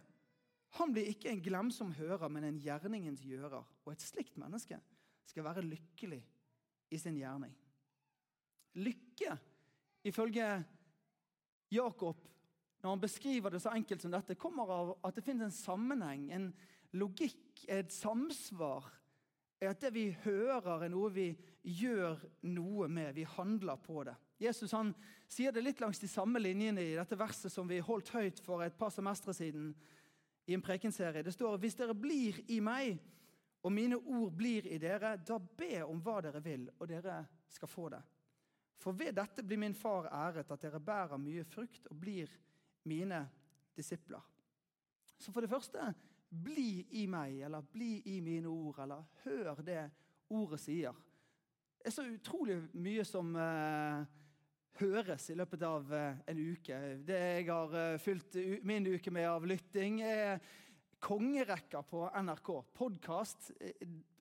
han 0.78 0.92
blir 0.94 1.08
ikke 1.10 1.32
en 1.32 1.42
glemsom 1.42 1.94
hører, 1.98 2.28
men 2.30 2.46
en 2.46 2.60
gjerningens 2.62 3.24
gjører. 3.26 3.64
Og 3.86 3.94
et 3.94 4.04
slikt 4.04 4.36
menneske 4.38 4.78
skal 5.30 5.46
være 5.48 5.66
lykkelig 5.66 6.20
i 6.92 7.00
sin 7.00 7.18
gjerning. 7.18 7.56
Lykke 8.78 9.38
ifølge 10.04 10.48
Jakob, 11.72 12.18
når 12.82 12.90
han 12.90 13.02
beskriver 13.02 13.50
det 13.50 13.62
så 13.62 13.74
enkelt 13.76 14.02
som 14.02 14.14
dette, 14.14 14.38
kommer 14.40 14.72
av 14.72 14.94
at 15.04 15.16
det 15.16 15.24
finnes 15.26 15.50
en 15.50 15.56
sammenheng, 15.56 16.30
en 16.32 16.48
logikk, 16.96 17.66
et 17.68 17.92
samsvar. 17.92 18.88
At 19.62 19.82
det 19.84 19.92
vi 19.94 20.06
hører, 20.24 20.86
er 20.86 20.92
noe 20.92 21.12
vi 21.12 21.28
gjør 21.64 22.22
noe 22.48 22.88
med. 22.88 23.14
Vi 23.18 23.28
handler 23.28 23.82
på 23.84 24.06
det. 24.08 24.16
Jesus 24.40 24.72
han 24.72 24.94
sier 25.28 25.52
det 25.52 25.66
litt 25.66 25.82
langs 25.84 26.00
de 26.00 26.08
samme 26.08 26.40
linjene 26.40 26.82
i 26.82 26.96
dette 26.96 27.18
verset 27.20 27.52
som 27.52 27.68
vi 27.68 27.82
holdt 27.84 28.14
høyt 28.16 28.40
for 28.40 28.64
et 28.64 28.78
par 28.80 28.94
semestre 28.96 29.36
siden 29.36 29.74
i 30.48 30.56
en 30.56 30.64
prekenserie. 30.64 31.26
Det 31.26 31.36
står 31.36 31.60
hvis 31.60 31.76
dere 31.78 31.98
blir 31.98 32.40
i 32.48 32.62
meg, 32.64 32.96
og 33.60 33.76
mine 33.76 34.00
ord 34.00 34.32
blir 34.40 34.70
i 34.72 34.80
dere, 34.80 35.18
da 35.20 35.36
be 35.38 35.84
om 35.84 36.00
hva 36.00 36.22
dere 36.24 36.40
vil, 36.44 36.70
og 36.80 36.88
dere 36.88 37.20
skal 37.52 37.68
få 37.68 37.90
det. 37.92 38.00
For 38.80 38.96
ved 38.96 39.18
dette 39.18 39.44
blir 39.44 39.60
min 39.60 39.76
far 39.76 40.08
æret, 40.08 40.52
at 40.52 40.62
dere 40.64 40.80
bærer 40.80 41.20
mye 41.20 41.44
frukt 41.48 41.90
og 41.92 42.00
blir 42.00 42.32
mine 42.88 43.26
disipler. 43.76 44.24
Så 45.20 45.34
for 45.36 45.44
det 45.44 45.52
første 45.52 45.92
bli 46.30 46.86
i 47.02 47.06
meg, 47.10 47.42
eller 47.44 47.66
bli 47.74 47.98
i 48.14 48.20
mine 48.24 48.48
ord, 48.48 48.80
eller 48.84 49.04
hør 49.26 49.60
det 49.66 49.82
ordet 50.30 50.62
sier. 50.62 50.96
Det 51.80 51.90
er 51.90 51.96
så 51.96 52.06
utrolig 52.08 52.58
mye 52.76 53.04
som 53.08 53.34
uh, 53.36 54.04
høres 54.80 55.30
i 55.32 55.38
løpet 55.40 55.64
av 55.66 55.92
uh, 55.92 56.22
en 56.30 56.42
uke. 56.54 56.80
Det 57.08 57.20
jeg 57.20 57.48
har 57.50 57.76
uh, 57.76 58.00
fylt 58.04 58.38
min 58.68 58.88
uke 58.88 59.12
med 59.16 59.28
av 59.28 59.48
lytting, 59.48 60.02
er 60.04 60.40
kongerekker 61.00 61.88
på 61.88 62.06
NRK. 62.20 62.52
Podkast. 62.76 63.52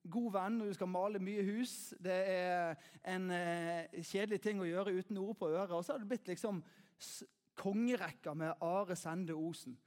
God 0.03 0.31
venn 0.33 0.59
når 0.59 0.69
du 0.69 0.77
skal 0.77 0.91
male 0.91 1.21
mye 1.23 1.43
hus. 1.47 1.93
Det 1.99 2.15
er 2.31 2.79
en 3.03 3.29
eh, 3.35 3.99
kjedelig 3.99 4.41
ting 4.43 4.61
å 4.61 4.67
gjøre 4.69 4.95
uten 4.99 5.19
ord 5.21 5.37
på 5.39 5.51
øret. 5.51 5.75
Og 5.75 5.85
så 5.85 5.95
har 5.95 6.03
det 6.03 6.09
blitt 6.11 6.31
liksom 6.31 6.61
kongerekka 7.59 8.33
med 8.37 8.63
Are 8.63 8.95
Sende 8.95 9.35
Osen. 9.35 9.77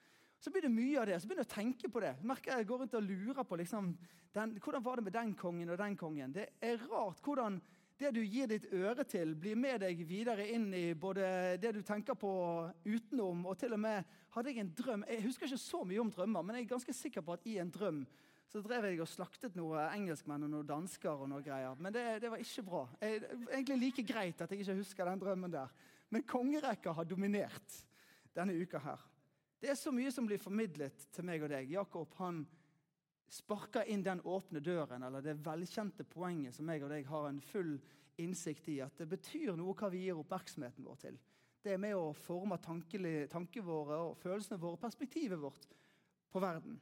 Så 0.42 0.50
blir 0.50 0.64
det 0.66 0.72
mye 0.74 0.98
av 1.00 1.06
det. 1.06 1.20
Så 1.20 1.28
begynner 1.28 1.46
jeg 1.46 1.52
å 1.52 1.54
tenke 1.54 1.92
på 1.92 2.02
det. 2.02 2.16
Merker 2.26 2.58
Jeg 2.58 2.66
går 2.66 2.82
rundt 2.82 2.96
og 2.98 3.06
lurer 3.06 3.46
på 3.46 3.58
liksom, 3.60 3.92
den, 4.34 4.56
hvordan 4.58 4.84
var 4.84 4.98
det 4.98 5.06
med 5.06 5.14
den 5.14 5.36
kongen 5.38 5.70
og 5.70 5.78
den 5.78 5.96
kongen. 5.96 6.34
Det 6.34 6.48
er 6.60 6.82
rart 6.90 7.22
hvordan 7.22 7.60
det 8.02 8.10
du 8.16 8.22
gir 8.24 8.48
ditt 8.50 8.66
øre 8.74 9.04
til, 9.06 9.36
blir 9.38 9.58
med 9.58 9.82
deg 9.84 10.00
videre 10.08 10.48
inn 10.50 10.72
i 10.74 10.94
både 10.98 11.58
det 11.62 11.70
du 11.76 11.82
tenker 11.86 12.16
på 12.18 12.32
utenom, 12.82 13.44
og 13.46 13.58
til 13.60 13.76
og 13.76 13.82
med 13.84 14.02
hadde 14.32 14.50
jeg 14.50 14.62
en 14.62 14.72
drøm 14.74 15.04
Jeg 15.06 15.24
husker 15.26 15.46
ikke 15.46 15.60
så 15.60 15.82
mye 15.86 16.00
om 16.02 16.10
drømmer, 16.10 16.42
men 16.42 16.56
jeg 16.56 16.66
er 16.66 16.72
ganske 16.72 16.96
sikker 16.96 17.22
på 17.22 17.36
at 17.36 17.46
i 17.46 17.58
en 17.62 17.70
drøm 17.70 18.02
så 18.52 18.60
drev 18.60 18.84
jeg 18.90 19.00
og 19.00 19.08
slaktet 19.08 19.54
noen 19.56 19.80
engelskmenn 19.86 20.44
og 20.44 20.50
noen 20.52 20.68
dansker 20.68 21.24
og 21.24 21.30
noe 21.30 21.40
greier. 21.44 21.78
Men 21.80 21.94
det, 21.94 22.04
det 22.20 22.28
var 22.28 22.42
ikke 22.42 22.64
bra. 22.66 22.82
Jeg, 23.00 23.22
egentlig 23.48 23.78
like 23.80 24.04
greit 24.04 24.42
at 24.44 24.52
jeg 24.52 24.60
ikke 24.60 24.76
husker 24.82 25.08
den 25.08 25.22
drømmen 25.22 25.54
der. 25.54 25.72
Men 26.12 26.26
kongerekka 26.28 26.92
har 26.92 27.08
dominert 27.08 27.78
denne 28.36 28.58
uka 28.60 28.82
her. 28.84 29.06
Det 29.62 29.70
er 29.72 29.78
så 29.78 29.92
mye 29.94 30.12
som 30.12 30.28
blir 30.28 30.42
formidlet 30.42 31.06
til 31.14 31.24
meg 31.24 31.46
og 31.46 31.52
deg. 31.54 31.72
Jakob 31.72 32.12
han 32.18 32.42
sparker 33.32 33.88
inn 33.88 34.04
den 34.04 34.20
åpne 34.28 34.60
døren, 34.60 35.06
eller 35.06 35.24
det 35.24 35.38
velkjente 35.40 36.04
poenget 36.04 36.58
som 36.58 36.68
jeg 36.68 36.84
og 36.84 36.92
deg 36.92 37.08
har 37.08 37.28
en 37.30 37.40
full 37.40 37.76
innsikt 38.20 38.68
i, 38.68 38.82
at 38.84 38.98
det 39.00 39.08
betyr 39.08 39.54
noe 39.56 39.72
hva 39.78 39.88
vi 39.88 40.04
gir 40.04 40.20
oppmerksomheten 40.20 40.84
vår 40.84 40.98
til. 41.06 41.16
Det 41.62 41.72
er 41.72 41.80
med 41.80 41.96
å 41.96 42.10
forme 42.12 42.58
tankene 42.60 43.64
våre 43.64 44.02
og 44.10 44.16
følelsene 44.20 44.60
våre, 44.60 44.80
perspektivet 44.82 45.40
vårt 45.40 45.70
på 46.28 46.42
verden. 46.42 46.76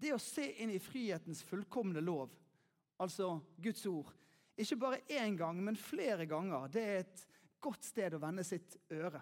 Det 0.00 0.14
å 0.14 0.22
se 0.22 0.46
inn 0.62 0.72
i 0.72 0.80
frihetens 0.80 1.42
fullkomne 1.44 2.00
lov, 2.00 2.32
altså 3.00 3.34
Guds 3.60 3.84
ord, 3.90 4.08
ikke 4.60 4.78
bare 4.80 5.02
én 5.08 5.36
gang, 5.36 5.60
men 5.64 5.76
flere 5.76 6.26
ganger, 6.28 6.68
det 6.72 6.84
er 6.84 7.02
et 7.04 7.26
godt 7.60 7.84
sted 7.84 8.16
å 8.16 8.20
vende 8.22 8.44
sitt 8.44 8.76
øre. 8.92 9.20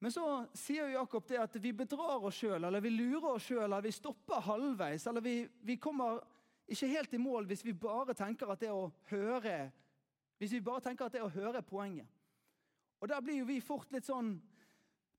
Men 0.00 0.12
så 0.12 0.24
sier 0.56 0.88
Jakob 0.94 1.26
det 1.28 1.40
at 1.42 1.56
vi 1.60 1.74
bedrar 1.76 2.24
oss 2.24 2.38
sjøl, 2.40 2.64
eller 2.64 2.80
vi 2.80 2.92
lurer 2.94 3.34
oss 3.34 3.50
sjøl, 3.50 3.66
eller 3.66 3.84
vi 3.84 3.92
stopper 3.92 4.40
halvveis. 4.46 5.04
Eller 5.10 5.24
vi, 5.24 5.34
vi, 5.60 5.76
kommer 5.76 6.22
ikke 6.64 6.88
helt 6.88 7.12
i 7.12 7.20
mål 7.20 7.48
hvis 7.50 7.66
vi 7.66 7.74
bare 7.76 8.16
tenker 8.16 8.48
at 8.48 8.62
det 8.62 8.72
å 8.72 8.88
høre 9.10 9.58
hvis 10.40 10.54
vi 10.56 10.62
bare 10.64 10.80
tenker 10.80 11.04
at 11.04 11.12
det 11.12 11.20
å 11.20 11.28
høre 11.28 11.60
er 11.60 11.66
poenget. 11.68 12.08
Og 13.00 13.08
Der 13.10 13.20
blir 13.20 13.42
jo 13.42 13.48
vi 13.48 13.58
fort 13.60 13.90
litt 13.92 14.06
sånn 14.08 14.38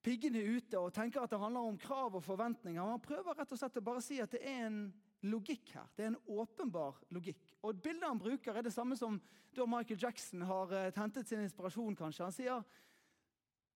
piggene 0.02 0.42
ute 0.58 0.80
og 0.80 0.94
tenker 0.94 1.24
at 1.24 1.32
det 1.32 1.40
handler 1.42 1.70
om 1.70 1.78
krav 1.80 2.16
og 2.18 2.24
forventninger. 2.26 2.82
Han 2.82 3.02
prøver 3.04 3.38
rett 3.38 3.54
og 3.54 3.60
slett 3.60 3.78
å 3.78 3.86
bare 3.86 4.04
si 4.04 4.20
at 4.22 4.34
det 4.34 4.42
er 4.42 4.66
en 4.68 4.84
logikk 5.30 5.74
her. 5.76 5.90
Det 5.96 6.06
er 6.06 6.14
en 6.14 6.22
åpenbar 6.42 6.98
logikk. 7.14 7.42
Og 7.62 7.82
Bildet 7.82 8.08
han 8.08 8.22
bruker, 8.22 8.56
er 8.58 8.66
det 8.66 8.74
samme 8.74 8.98
som 8.98 9.20
da 9.56 9.68
Michael 9.70 10.00
Jackson 10.02 10.46
har 10.48 10.72
eh, 10.74 10.94
hentet 10.96 11.28
sin 11.30 11.44
inspirasjon. 11.44 11.96
kanskje. 11.96 12.24
Han 12.24 12.36
sier 12.36 12.64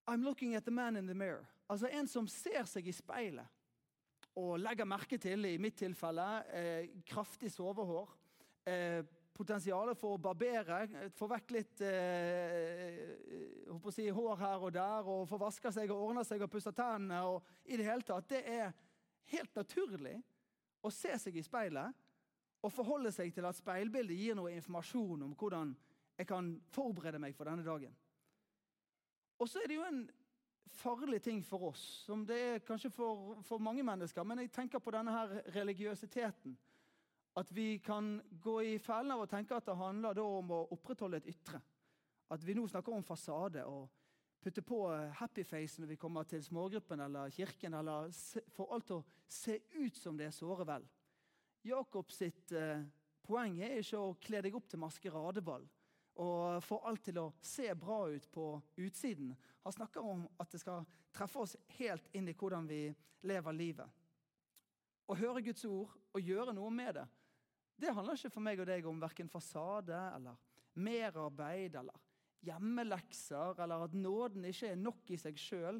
I'm 0.08 0.24
looking 0.24 0.56
at 0.56 0.66
the 0.66 0.72
man 0.72 0.98
in 0.98 1.08
the 1.08 1.14
mirror. 1.14 1.46
Altså 1.70 1.90
en 1.92 2.08
som 2.08 2.28
ser 2.28 2.66
seg 2.70 2.88
i 2.88 2.94
speilet 2.94 3.46
og 4.36 4.60
legger 4.60 4.88
merke 4.88 5.18
til, 5.18 5.46
i 5.48 5.58
mitt 5.58 5.78
tilfelle, 5.80 6.26
eh, 6.52 6.90
kraftig 7.08 7.52
sovehår. 7.54 8.10
Eh, 8.68 9.06
potensialet 9.36 10.00
for 10.00 10.16
å 10.16 10.22
barbere, 10.22 11.10
få 11.16 11.28
vekk 11.28 11.52
litt 11.56 11.82
eh, 11.84 13.02
si, 13.92 14.08
hår 14.08 14.40
her 14.40 14.64
og 14.64 14.74
der, 14.76 15.10
og 15.12 15.28
få 15.30 15.40
vaska 15.42 15.72
seg 15.76 15.92
og 15.92 16.10
ordna 16.10 16.24
seg 16.28 16.46
og 16.46 16.52
pussa 16.52 16.72
tennene. 16.76 17.22
og 17.28 17.44
i 17.66 17.78
Det 17.78 17.88
hele 17.88 18.08
tatt, 18.08 18.30
det 18.32 18.44
er 18.48 18.72
helt 19.34 19.56
naturlig 19.58 20.16
å 20.86 20.92
se 20.94 21.12
seg 21.20 21.36
i 21.36 21.44
speilet 21.44 22.04
og 22.66 22.74
forholde 22.74 23.12
seg 23.14 23.34
til 23.34 23.46
at 23.46 23.58
speilbildet 23.58 24.18
gir 24.18 24.38
noe 24.38 24.54
informasjon 24.56 25.28
om 25.28 25.34
hvordan 25.38 25.76
jeg 26.16 26.30
kan 26.30 26.54
forberede 26.72 27.20
meg 27.22 27.36
for 27.36 27.50
denne 27.50 27.66
dagen. 27.66 27.94
Og 29.36 29.50
så 29.52 29.60
er 29.60 29.68
det 29.68 29.78
jo 29.78 29.84
en 29.86 30.06
farlig 30.76 31.20
ting 31.24 31.42
for 31.46 31.70
oss, 31.70 31.84
som 32.06 32.24
det 32.28 32.38
er 32.40 32.64
kanskje 32.66 32.92
for, 32.94 33.36
for 33.44 33.62
mange 33.62 33.84
mennesker. 33.84 34.24
Men 34.24 34.44
jeg 34.44 34.54
tenker 34.56 34.80
på 34.80 34.94
denne 34.96 35.12
her 35.12 35.36
religiøsiteten. 35.56 36.56
At 37.36 37.52
vi 37.52 37.80
kan 37.84 38.22
gå 38.30 38.62
i 38.64 38.80
fellen 38.80 39.12
av 39.12 39.26
å 39.26 39.30
tenke 39.30 39.58
at 39.58 39.66
det 39.68 39.76
handler 39.76 40.20
om 40.24 40.54
å 40.56 40.62
opprettholde 40.72 41.20
et 41.20 41.32
ytre. 41.34 41.60
At 42.32 42.44
vi 42.44 42.56
nå 42.56 42.64
snakker 42.68 42.96
om 42.96 43.04
fasade 43.04 43.66
og 43.68 43.90
putte 44.42 44.62
på 44.62 44.80
happy 45.20 45.44
face 45.44 45.82
når 45.82 45.92
vi 45.94 45.98
kommer 46.00 46.24
til 46.30 46.44
smågruppen 46.44 47.02
eller 47.02 47.34
kirken, 47.34 47.74
eller 47.74 48.12
får 48.56 48.74
alt 48.74 48.88
til 48.88 49.02
å 49.02 49.06
se 49.28 49.58
ut 49.82 49.98
som 49.98 50.18
det 50.18 50.30
er 50.30 50.36
såre 50.36 50.68
vel. 50.70 50.86
Jakob 51.66 52.12
sitt 52.14 52.54
eh, 52.54 52.86
poeng 53.26 53.58
er 53.66 53.80
ikke 53.82 54.00
å 54.00 54.14
kle 54.22 54.42
deg 54.46 54.56
opp 54.56 54.70
til 54.70 54.84
maskeradeball 54.84 55.66
og 56.22 56.64
få 56.64 56.78
alt 56.88 57.04
til 57.10 57.18
å 57.20 57.26
se 57.44 57.68
bra 57.76 58.06
ut 58.08 58.30
på 58.32 58.46
utsiden. 58.80 59.34
Han 59.66 59.74
snakker 59.76 60.06
om 60.06 60.24
at 60.40 60.52
det 60.54 60.62
skal 60.62 60.86
treffe 61.12 61.42
oss 61.42 61.58
helt 61.80 62.08
inn 62.16 62.30
i 62.32 62.36
hvordan 62.38 62.70
vi 62.70 62.88
lever 63.28 63.58
livet. 63.58 63.90
Å 65.06 65.18
høre 65.20 65.44
Guds 65.44 65.66
ord 65.68 65.92
og 66.16 66.22
gjøre 66.22 66.54
noe 66.56 66.72
med 66.72 66.96
det, 66.96 67.06
det 67.82 67.94
handler 67.94 68.18
ikke 68.18 68.32
for 68.34 68.46
meg 68.46 68.62
og 68.62 68.70
deg 68.70 68.88
om 68.88 69.02
verken 69.04 69.30
fasade 69.32 69.98
eller 70.16 70.38
merarbeid 70.80 71.76
eller 71.80 72.04
hjemmelekser, 72.46 73.60
eller 73.64 73.86
at 73.88 73.94
nåden 73.98 74.46
ikke 74.46 74.72
er 74.72 74.80
nok 74.80 75.12
i 75.12 75.18
seg 75.20 75.38
sjøl. 75.40 75.80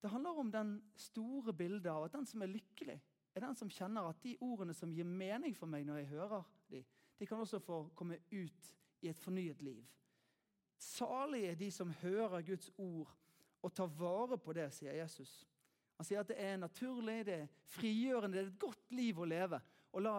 Det 0.00 0.10
handler 0.10 0.40
om 0.40 0.52
den 0.52 0.76
store 0.96 1.54
bildet 1.56 1.90
av 1.92 2.06
at 2.06 2.16
den 2.16 2.26
som 2.28 2.42
er 2.44 2.52
lykkelig, 2.52 2.96
er 3.34 3.44
den 3.44 3.56
som 3.58 3.70
kjenner 3.72 4.08
at 4.08 4.22
de 4.22 4.36
ordene 4.44 4.74
som 4.76 4.92
gir 4.94 5.06
mening 5.08 5.56
for 5.56 5.70
meg 5.70 5.86
når 5.86 6.02
jeg 6.02 6.12
hører 6.14 6.44
de, 6.70 6.84
de 7.18 7.26
kan 7.26 7.40
også 7.42 7.60
få 7.62 7.80
komme 7.96 8.18
ut 8.30 8.70
i 9.04 9.10
et 9.10 9.20
fornyet 9.20 9.62
liv. 9.62 9.82
Salige 10.78 11.50
er 11.50 11.58
de 11.58 11.70
som 11.72 11.92
hører 12.02 12.44
Guds 12.46 12.70
ord 12.78 13.10
og 13.64 13.72
tar 13.72 13.90
vare 13.98 14.38
på 14.38 14.52
det, 14.52 14.68
sier 14.74 14.96
Jesus. 14.98 15.44
Han 15.96 16.06
sier 16.06 16.20
at 16.20 16.28
det 16.28 16.36
er 16.42 16.58
naturlig, 16.60 17.22
det 17.26 17.34
er 17.34 17.52
frigjørende, 17.76 18.36
det 18.36 18.42
er 18.42 18.50
et 18.50 18.60
godt 18.60 18.92
liv 18.92 19.20
å 19.20 19.28
leve. 19.28 19.60
Og 19.94 20.02
la 20.04 20.16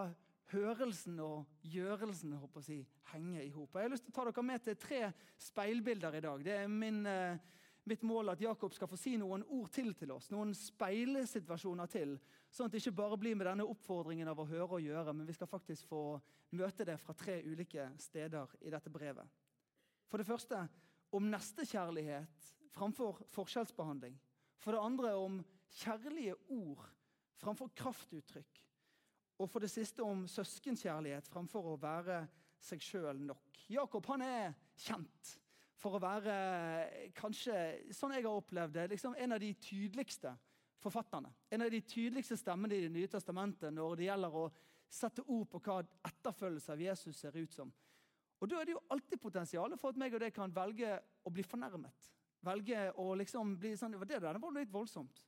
hørelsen 0.54 1.20
og 1.24 1.66
gjørelsen 1.66 2.36
håper 2.38 2.62
jeg, 2.62 2.66
si, 2.66 3.02
henge 3.14 3.44
i 3.44 3.52
hop. 3.54 3.76
Jeg 3.76 3.88
har 3.88 3.94
lyst 3.94 4.06
til 4.08 4.14
å 4.14 4.18
ta 4.18 4.26
dere 4.30 4.46
med 4.46 4.64
til 4.66 4.78
tre 4.80 5.02
speilbilder 5.42 6.18
i 6.18 6.24
dag. 6.26 6.46
Det 6.46 6.56
er 6.56 6.72
min, 6.72 7.06
eh, 7.10 7.38
mitt 7.86 8.04
mål 8.04 8.34
at 8.34 8.42
Jakob 8.42 8.74
skal 8.74 8.90
få 8.90 8.98
si 9.00 9.16
noen 9.18 9.44
ord 9.44 9.72
til 9.72 9.94
til 9.94 10.12
oss. 10.12 10.30
Noen 10.32 10.54
speilesituasjoner 10.54 11.88
til. 11.88 12.20
Sånn 12.52 12.66
at 12.66 12.72
det 12.72 12.82
ikke 12.82 12.98
bare 13.02 13.18
blir 13.18 13.36
med 13.36 13.48
denne 13.48 13.68
oppfordringen 13.68 14.28
av 14.28 14.40
å 14.40 14.48
høre 14.48 14.78
og 14.80 14.82
gjøre, 14.82 15.14
men 15.14 15.28
vi 15.28 15.34
skal 15.34 15.48
faktisk 15.48 15.88
få 15.88 16.22
møte 16.52 16.86
det 16.86 17.00
fra 17.00 17.14
tre 17.14 17.42
ulike 17.44 17.92
steder 17.98 18.56
i 18.62 18.70
dette 18.70 18.90
brevet. 18.90 19.28
For 20.08 20.18
det 20.18 20.28
første 20.28 20.68
om 21.12 21.30
nestekjærlighet 21.32 22.52
framfor 22.76 23.24
forskjellsbehandling. 23.34 24.16
For 24.58 24.76
det 24.76 24.84
andre 24.84 25.16
om 25.16 25.40
kjærlige 25.72 26.36
ord 26.50 26.86
framfor 27.40 27.72
kraftuttrykk. 27.76 28.62
Og 29.40 29.50
for 29.52 29.64
det 29.64 29.72
siste 29.72 30.04
om 30.04 30.24
søskenkjærlighet 30.32 31.28
framfor 31.28 31.74
å 31.74 31.80
være 31.80 32.22
seg 32.64 32.84
sjøl 32.84 33.20
nok. 33.28 33.60
Jakob 33.70 34.08
han 34.14 34.24
er 34.26 34.54
kjent 34.80 35.36
for 35.80 35.98
å 35.98 36.02
være 36.02 36.36
kanskje, 37.18 37.56
sånn 37.94 38.16
jeg 38.16 38.26
har 38.26 38.38
opplevd 38.40 38.78
det, 38.78 38.86
liksom 38.94 39.18
en 39.20 39.36
av 39.36 39.42
de 39.44 39.52
tydeligste 39.60 40.32
forfatterne. 40.82 41.32
En 41.52 41.66
av 41.66 41.72
de 41.72 41.82
tydeligste 41.82 42.38
stemmene 42.40 42.78
i 42.78 42.86
Det 42.86 42.94
nye 42.94 43.12
testamentet 43.12 43.74
når 43.74 43.96
det 44.00 44.08
gjelder 44.08 44.38
å 44.40 44.46
sette 44.90 45.26
ord 45.28 45.48
på 45.52 45.62
hva 45.66 45.82
etterfølgelse 46.08 46.72
av 46.72 46.82
Jesus 46.82 47.20
ser 47.20 47.36
ut 47.38 47.54
som. 47.54 47.72
Og 48.40 48.50
Da 48.50 48.60
er 48.60 48.68
det 48.68 48.76
jo 48.76 48.84
alltid 48.94 49.22
potensial 49.22 49.78
for 49.78 49.90
at 49.90 50.00
meg 50.00 50.14
og 50.14 50.22
deg 50.22 50.34
kan 50.36 50.54
velge 50.54 51.00
å 51.26 51.32
bli 51.34 51.44
fornærmet. 51.44 52.12
Velge 52.46 52.92
å 53.02 53.16
liksom 53.18 53.56
bli 53.58 53.74
sånn 53.78 53.96
Det 54.06 54.20
der 54.22 54.40
var 54.40 54.54
litt 54.54 54.72
voldsomt. 54.72 55.24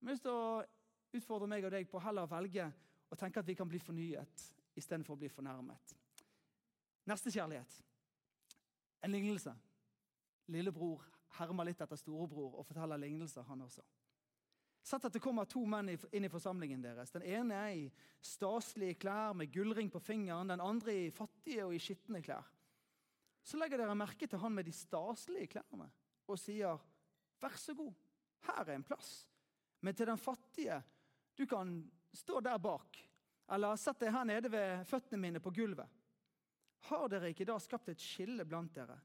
Men 0.00 0.16
jeg 0.16 0.24
har 0.26 0.62
lyst 0.62 1.18
utfordre 1.18 1.48
meg 1.48 1.64
og 1.64 1.72
deg 1.72 1.88
på 1.88 2.00
heller 2.02 2.26
å 2.26 2.30
velge 2.30 2.72
å 3.08 3.16
tenke 3.16 3.40
at 3.40 3.48
vi 3.48 3.56
kan 3.56 3.68
bli 3.68 3.80
fornyet 3.82 4.48
istedenfor 4.78 5.16
å 5.16 5.20
bli 5.20 5.30
fornærmet. 5.32 5.94
Nestekjærlighet. 7.08 7.78
En 9.02 9.14
lignelse. 9.14 9.54
Lillebror 10.52 11.04
hermer 11.38 11.68
litt 11.68 11.80
etter 11.84 11.98
storebror 11.98 12.58
og 12.58 12.66
forteller 12.66 13.00
lignelser, 13.00 13.46
han 13.48 13.64
også. 13.64 13.84
Sett 14.88 15.04
at 15.04 15.12
det 15.12 15.20
kommer 15.20 15.48
to 15.48 15.64
menn 15.68 15.90
inn 15.90 16.24
i 16.24 16.32
forsamlingen 16.32 16.82
deres. 16.82 17.12
Den 17.12 17.26
ene 17.26 17.56
er 17.66 17.72
i 17.76 17.88
staselige 18.24 19.00
klær 19.02 19.34
med 19.36 19.52
gullring 19.52 19.90
på 19.92 20.00
fingeren, 20.00 20.48
den 20.48 20.64
andre 20.64 20.94
i 20.94 21.10
fattige 21.12 21.66
og 21.66 21.74
i 21.76 21.82
skitne 21.82 22.22
klær. 22.24 22.46
Så 23.44 23.58
legger 23.60 23.80
dere 23.80 23.96
merke 23.98 24.28
til 24.28 24.40
han 24.40 24.54
med 24.54 24.68
de 24.68 24.74
staselige 24.76 25.54
klærne 25.56 25.90
og 26.28 26.38
sier, 26.38 26.76
'Vær 27.40 27.56
så 27.56 27.74
god, 27.74 27.92
her 28.48 28.64
er 28.64 28.74
en 28.74 28.84
plass.' 28.84 29.26
Men 29.80 29.94
til 29.94 30.06
den 30.06 30.18
fattige, 30.18 30.82
'Du 31.36 31.46
kan 31.46 31.90
stå 32.18 32.42
der 32.44 32.58
bak.' 32.58 33.04
Eller 33.48 33.76
'Sett 33.80 34.00
deg 34.02 34.12
her 34.12 34.26
nede 34.28 34.50
ved 34.52 34.84
føttene 34.84 35.22
mine 35.22 35.40
på 35.40 35.54
gulvet.' 35.54 35.94
Har 36.88 37.08
dere 37.08 37.30
ikke 37.32 37.46
da 37.48 37.56
skapt 37.58 37.88
et 37.88 38.00
skille 38.00 38.44
blant 38.46 38.74
dere? 38.74 38.98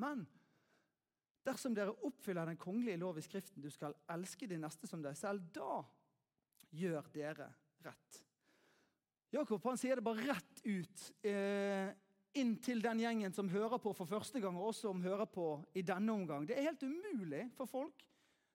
Men 0.00 0.22
Dersom 1.46 1.74
dere 1.74 1.94
oppfyller 2.04 2.50
den 2.50 2.58
kongelige 2.60 3.00
lov 3.00 3.18
i 3.18 3.24
Skriften, 3.24 3.62
du 3.62 3.70
skal 3.72 3.94
elske 4.12 4.48
de 4.48 4.58
neste 4.60 4.88
som 4.88 5.00
deg 5.02 5.16
selv, 5.16 5.46
da 5.54 5.80
gjør 6.76 7.08
dere 7.14 7.48
rett. 7.84 8.20
Jakob 9.32 9.64
han 9.64 9.78
sier 9.80 9.96
det 9.96 10.04
bare 10.04 10.26
rett 10.26 10.60
ut 10.66 11.04
eh, 11.24 11.88
inn 12.38 12.56
til 12.62 12.82
den 12.84 13.00
gjengen 13.00 13.34
som 13.34 13.48
hører 13.50 13.80
på 13.80 13.94
for 13.96 14.10
første 14.10 14.42
gang, 14.42 14.58
og 14.58 14.72
også 14.72 14.90
som 14.90 15.02
hører 15.02 15.30
på 15.30 15.48
i 15.78 15.84
denne 15.86 16.12
omgang. 16.12 16.44
Det 16.46 16.58
er 16.58 16.68
helt 16.68 16.84
umulig 16.84 17.46
for 17.56 17.70
folk 17.70 18.04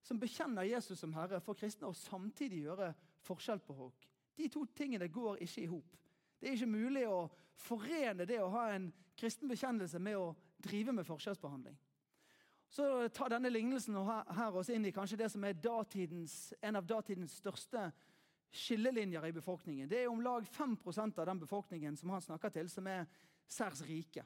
som 0.06 0.20
bekjenner 0.22 0.68
Jesus 0.70 1.00
som 1.02 1.16
Herre, 1.18 1.42
for 1.42 1.58
kristne 1.58 1.90
å 1.90 1.98
samtidig 1.98 2.68
gjøre 2.68 2.92
forskjell 3.26 3.62
på 3.66 3.76
folk. 3.78 4.08
De 4.36 4.50
to 4.52 4.66
tingene 4.76 5.08
går 5.12 5.42
ikke 5.46 5.64
i 5.64 5.72
hop. 5.72 5.98
Det 6.40 6.50
er 6.50 6.58
ikke 6.58 6.70
mulig 6.70 7.06
å 7.08 7.26
forene 7.56 8.28
det 8.28 8.42
å 8.44 8.52
ha 8.54 8.68
en 8.76 8.90
kristen 9.16 9.50
bekjennelse 9.50 10.00
med 10.04 10.18
å 10.20 10.34
drive 10.62 10.94
med 10.96 11.08
forskjellsbehandling. 11.08 11.78
Så 12.76 13.08
ta 13.16 13.30
denne 13.32 13.52
lignelsen 13.52 13.96
her 14.36 14.58
oss 14.58 14.70
inn 14.74 14.86
i 14.88 14.92
kanskje 14.92 15.20
det 15.22 15.30
som 15.32 15.44
er 15.48 15.56
en 15.56 16.76
av 16.76 16.88
datidens 16.88 17.38
største 17.40 17.86
skillelinjer 18.56 19.28
i 19.30 19.36
befolkningen. 19.36 19.88
Det 19.90 20.02
er 20.02 20.12
om 20.12 20.24
lag 20.24 20.44
5% 20.44 21.20
av 21.20 21.30
den 21.30 21.40
befolkningen 21.40 21.96
som 21.98 22.12
han 22.12 22.24
snakker 22.24 22.52
til, 22.56 22.70
som 22.72 22.88
er 22.88 23.06
særs 23.48 23.84
rike. 23.88 24.26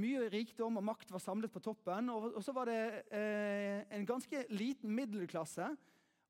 Mye 0.00 0.28
rikdom 0.32 0.78
og 0.80 0.84
makt 0.84 1.12
var 1.12 1.20
samlet 1.20 1.52
på 1.52 1.60
toppen. 1.60 2.08
Og, 2.12 2.38
så 2.44 2.54
var 2.56 2.68
det 2.70 2.80
eh, 3.12 3.82
en 3.92 4.06
ganske 4.08 4.46
liten 4.52 4.92
middelklasse 4.96 5.68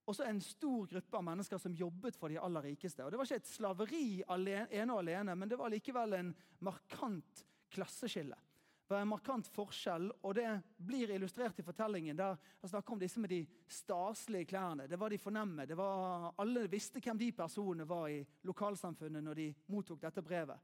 og 0.05 0.17
så 0.17 0.27
en 0.27 0.41
stor 0.43 0.87
gruppe 0.91 1.17
av 1.17 1.25
mennesker 1.25 1.61
som 1.63 1.75
jobbet 1.79 2.17
for 2.19 2.33
de 2.33 2.41
aller 2.43 2.73
rikeste. 2.73 3.05
Og 3.05 3.13
Det 3.13 3.21
var 3.21 3.29
ikke 3.29 3.43
et 3.43 3.53
slaveri 3.53 4.07
alene, 4.35 4.67
ene 4.75 4.97
og 4.97 5.05
alene, 5.05 5.37
men 5.39 5.49
det 5.49 5.59
var 5.59 5.71
likevel 5.71 6.17
en 6.19 6.33
markant 6.67 7.45
klasseskille. 7.73 8.39
Det 8.83 8.97
var 8.97 9.07
en 9.07 9.13
markant 9.13 9.47
forskjell, 9.49 10.11
og 10.27 10.35
det 10.37 10.49
blir 10.77 11.15
illustrert 11.15 11.59
i 11.59 11.65
fortellingen. 11.65 12.17
der 12.17 12.37
jeg 12.61 12.71
snakker 12.71 12.93
om 12.93 12.99
disse 12.99 13.21
med 13.21 13.31
de 13.31 13.47
staselige 13.69 14.45
klærne. 14.45 14.89
Det 14.89 14.99
var 14.99 15.09
de 15.09 15.19
fornemme. 15.19 15.67
Det 15.67 15.77
var, 15.77 16.35
alle 16.37 16.67
visste 16.69 17.01
hvem 17.01 17.19
de 17.19 17.33
personene 17.33 17.89
var 17.89 18.09
i 18.09 18.27
lokalsamfunnet 18.43 19.23
når 19.23 19.35
de 19.35 19.55
mottok 19.67 20.03
dette 20.03 20.23
brevet. 20.23 20.59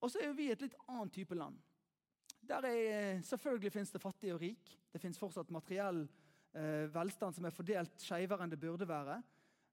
Og 0.00 0.10
så 0.10 0.20
er 0.22 0.32
vi 0.32 0.50
et 0.52 0.60
litt 0.62 0.76
annet 0.86 1.12
type 1.12 1.34
land. 1.34 1.56
Der 2.48 2.64
er, 2.64 3.20
Selvfølgelig 3.22 3.72
fins 3.72 3.90
det 3.90 4.02
fattig 4.02 4.34
og 4.34 4.40
rik. 4.40 4.78
Det 4.92 5.00
fins 5.00 5.18
fortsatt 5.18 5.50
materiell 5.50 6.04
eh, 6.04 6.27
velstand 6.92 7.36
som 7.36 7.46
er 7.46 7.54
fordelt 7.54 8.00
skeivere 8.02 8.44
enn 8.44 8.52
det 8.52 8.60
burde 8.60 8.88
være. 8.88 9.18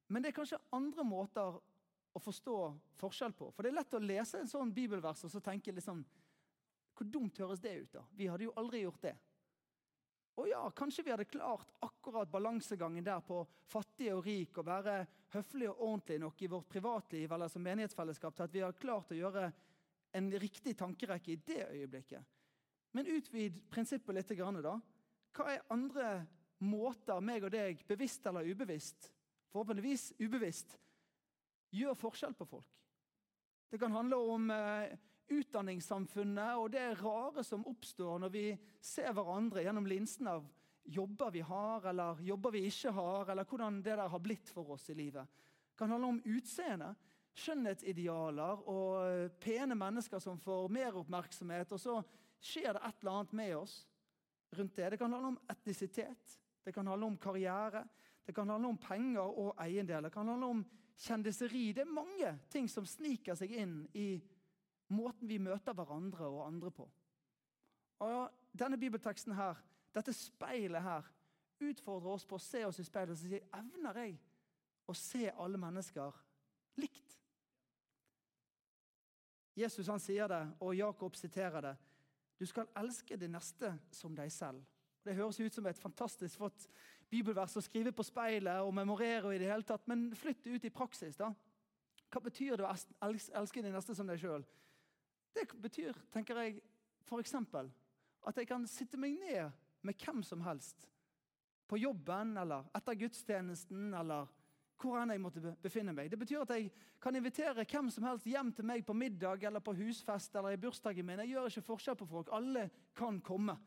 Men 0.08 0.22
det 0.22 0.32
er 0.32 0.38
kanskje 0.38 0.62
andre 0.76 1.06
måter 1.08 1.58
å 2.16 2.22
forstå 2.22 2.58
forskjell 3.00 3.34
på. 3.36 3.50
For 3.52 3.66
det 3.66 3.72
er 3.72 3.80
lett 3.80 3.96
å 3.98 4.04
lese 4.04 4.40
en 4.40 4.50
sånn 4.50 4.74
bibelvers 4.74 5.26
og 5.26 5.34
så 5.34 5.42
tenke 5.44 5.74
liksom 5.76 6.04
Hvor 6.96 7.08
dumt 7.12 7.40
høres 7.44 7.60
det 7.60 7.74
ut, 7.76 7.92
da? 7.92 8.06
Vi 8.16 8.28
hadde 8.32 8.46
jo 8.46 8.54
aldri 8.56 8.86
gjort 8.86 9.02
det. 9.04 9.18
Og 10.40 10.48
ja, 10.48 10.62
kanskje 10.76 11.04
vi 11.04 11.12
hadde 11.12 11.28
klart 11.28 11.74
akkurat 11.84 12.32
balansegangen 12.32 13.04
der 13.04 13.20
på 13.24 13.42
fattig 13.68 14.14
og 14.14 14.24
rik, 14.24 14.58
og 14.60 14.68
være 14.68 14.96
høflig 15.36 15.68
og 15.70 15.82
ordentlig 15.82 16.20
nok 16.24 16.42
i 16.42 16.50
vårt 16.52 16.70
privatliv 16.72 17.32
eller 17.32 17.52
som 17.52 17.64
menighetsfellesskap 17.64 18.36
til 18.36 18.46
at 18.46 18.56
vi 18.56 18.64
hadde 18.64 18.80
klart 18.80 19.12
å 19.12 19.20
gjøre 19.20 19.50
en 20.16 20.32
riktig 20.40 20.76
tankerekke 20.80 21.34
i 21.34 21.40
det 21.48 21.62
øyeblikket. 21.66 22.32
Men 22.96 23.12
utvid 23.12 23.60
prinsippet 23.72 24.16
litt. 24.16 24.32
Da. 24.64 24.76
Hva 25.36 25.50
er 25.52 25.66
andre 25.72 26.10
måter 26.64 27.22
meg 27.24 27.46
og 27.46 27.54
deg, 27.54 27.82
bevisst 27.88 28.26
eller 28.30 28.48
ubevisst, 28.48 29.10
forhåpentligvis 29.52 30.14
ubevisst, 30.20 30.78
gjør 31.76 31.98
forskjell 32.00 32.36
på 32.38 32.48
folk? 32.48 32.72
Det 33.72 33.80
kan 33.82 33.92
handle 33.92 34.20
om 34.36 34.52
eh, 34.54 34.94
utdanningssamfunnet 35.36 36.62
og 36.62 36.70
det 36.72 36.86
rare 37.02 37.44
som 37.44 37.66
oppstår 37.68 38.22
når 38.22 38.34
vi 38.34 38.46
ser 38.80 39.12
hverandre 39.16 39.66
gjennom 39.66 39.90
linsen 39.90 40.30
av 40.32 40.46
jobber 40.86 41.32
vi 41.34 41.42
har, 41.42 41.88
eller 41.90 42.22
jobber 42.22 42.54
vi 42.54 42.68
ikke 42.70 42.92
har, 42.94 43.32
eller 43.32 43.48
hvordan 43.50 43.82
det 43.82 43.96
der 43.98 44.12
har 44.12 44.22
blitt 44.22 44.52
for 44.54 44.76
oss 44.76 44.90
i 44.94 44.98
livet. 44.98 45.26
Det 45.72 45.80
kan 45.80 45.92
handle 45.92 46.14
om 46.14 46.22
utseende 46.30 46.92
skjønnhetsidealer 47.36 48.62
og 48.72 48.92
eh, 49.04 49.32
pene 49.42 49.76
mennesker 49.76 50.22
som 50.24 50.40
får 50.40 50.70
mer 50.72 50.96
oppmerksomhet, 51.02 51.74
og 51.74 51.82
så 51.82 51.98
skjer 52.40 52.78
det 52.78 52.84
et 52.86 53.02
eller 53.02 53.18
annet 53.18 53.36
med 53.36 53.56
oss 53.58 53.76
rundt 54.56 54.76
det. 54.78 54.94
Det 54.94 55.02
kan 55.02 55.12
handle 55.12 55.34
om 55.34 55.40
etnisitet, 55.52 56.38
det 56.66 56.74
kan 56.74 56.88
handle 56.88 57.06
om 57.12 57.18
karriere, 57.22 57.86
det 58.26 58.34
kan 58.36 58.50
handle 58.50 58.74
om 58.74 58.78
penger 58.82 59.22
og 59.22 59.54
eiendeler. 59.62 60.10
Det 60.10 60.14
kan 60.14 60.28
handle 60.28 60.48
om 60.48 60.64
kjendiseri. 60.98 61.72
Det 61.74 61.84
er 61.84 61.94
mange 61.94 62.32
ting 62.50 62.70
som 62.72 62.88
sniker 62.90 63.38
seg 63.38 63.54
inn 63.54 63.84
i 63.94 64.16
måten 64.96 65.30
vi 65.30 65.38
møter 65.42 65.78
hverandre 65.78 66.26
og 66.26 66.48
andre 66.48 66.72
på. 66.74 66.88
Og 68.06 68.42
Denne 68.56 68.78
bibelteksten 68.80 69.34
her, 69.36 69.58
dette 69.92 70.14
speilet 70.16 70.80
her, 70.82 71.08
utfordrer 71.60 72.14
oss 72.14 72.26
på 72.28 72.38
å 72.38 72.44
se 72.44 72.62
oss 72.64 72.80
i 72.80 72.86
speilet 72.88 73.12
og 73.12 73.20
si 73.20 73.36
evner 73.36 74.00
jeg 74.00 74.14
å 74.88 74.96
se 74.96 75.28
alle 75.32 75.60
mennesker 75.60 76.22
likt. 76.80 77.18
Jesus 79.60 79.90
han 79.92 80.00
sier 80.00 80.32
det, 80.32 80.40
og 80.64 80.76
Jakob 80.76 81.20
siterer 81.20 81.68
det. 81.68 81.76
Du 82.40 82.46
skal 82.48 82.72
elske 82.80 83.18
det 83.20 83.28
neste 83.32 83.74
som 83.92 84.16
deg 84.16 84.32
selv. 84.32 84.64
Det 85.06 85.16
høres 85.16 85.40
ut 85.40 85.54
som 85.54 85.68
et 85.70 85.80
fantastisk 85.80 86.40
flott 86.40 86.68
bibelvers 87.12 87.56
å 87.60 87.64
skrive 87.64 87.94
på 87.94 88.04
speilet 88.06 88.66
og 88.66 88.74
memorere. 88.74 89.36
i 89.36 89.38
det 89.38 89.52
hele 89.52 89.64
tatt, 89.64 89.88
Men 89.88 90.16
flytt 90.16 90.44
det 90.44 90.56
ut 90.56 90.66
i 90.66 90.70
praksis. 90.70 91.16
da. 91.16 91.34
Hva 92.12 92.22
betyr 92.22 92.58
det 92.58 92.66
å 92.66 92.76
elske 93.40 93.62
det 93.62 93.72
neste 93.72 93.96
som 93.96 94.08
deg 94.08 94.20
sjøl? 94.20 94.46
Det 95.36 95.48
betyr, 95.62 95.94
tenker 96.12 96.38
jeg, 96.40 96.62
f.eks. 97.06 97.34
at 97.36 98.38
jeg 98.38 98.48
kan 98.48 98.66
sitte 98.68 98.98
meg 98.98 99.20
ned 99.20 99.52
med 99.82 99.96
hvem 100.00 100.24
som 100.24 100.42
helst. 100.42 100.90
På 101.68 101.78
jobben 101.78 102.38
eller 102.38 102.66
etter 102.74 102.94
gudstjenesten 102.94 103.94
eller 103.94 104.28
hvor 104.82 105.00
enn 105.00 105.14
jeg 105.14 105.22
måtte 105.24 105.54
befinne 105.62 105.94
meg. 105.96 106.10
Det 106.12 106.20
betyr 106.20 106.44
at 106.44 106.54
jeg 106.56 106.72
kan 107.02 107.16
invitere 107.16 107.66
hvem 107.66 107.90
som 107.94 108.04
helst 108.08 108.28
hjem 108.28 108.52
til 108.54 108.66
meg 108.66 108.86
på 108.86 108.96
middag 108.98 109.44
eller 109.48 109.64
på 109.64 109.76
husfest 109.78 110.36
eller 110.36 110.56
i 110.56 110.60
bursdagen 110.62 111.06
min. 111.06 111.22
Jeg 111.24 111.34
gjør 111.36 111.50
ikke 111.52 111.68
forskjell 111.70 111.98
på 112.00 112.10
folk. 112.10 112.32
Alle 112.36 112.70
kan 112.98 113.22
komme. 113.22 113.58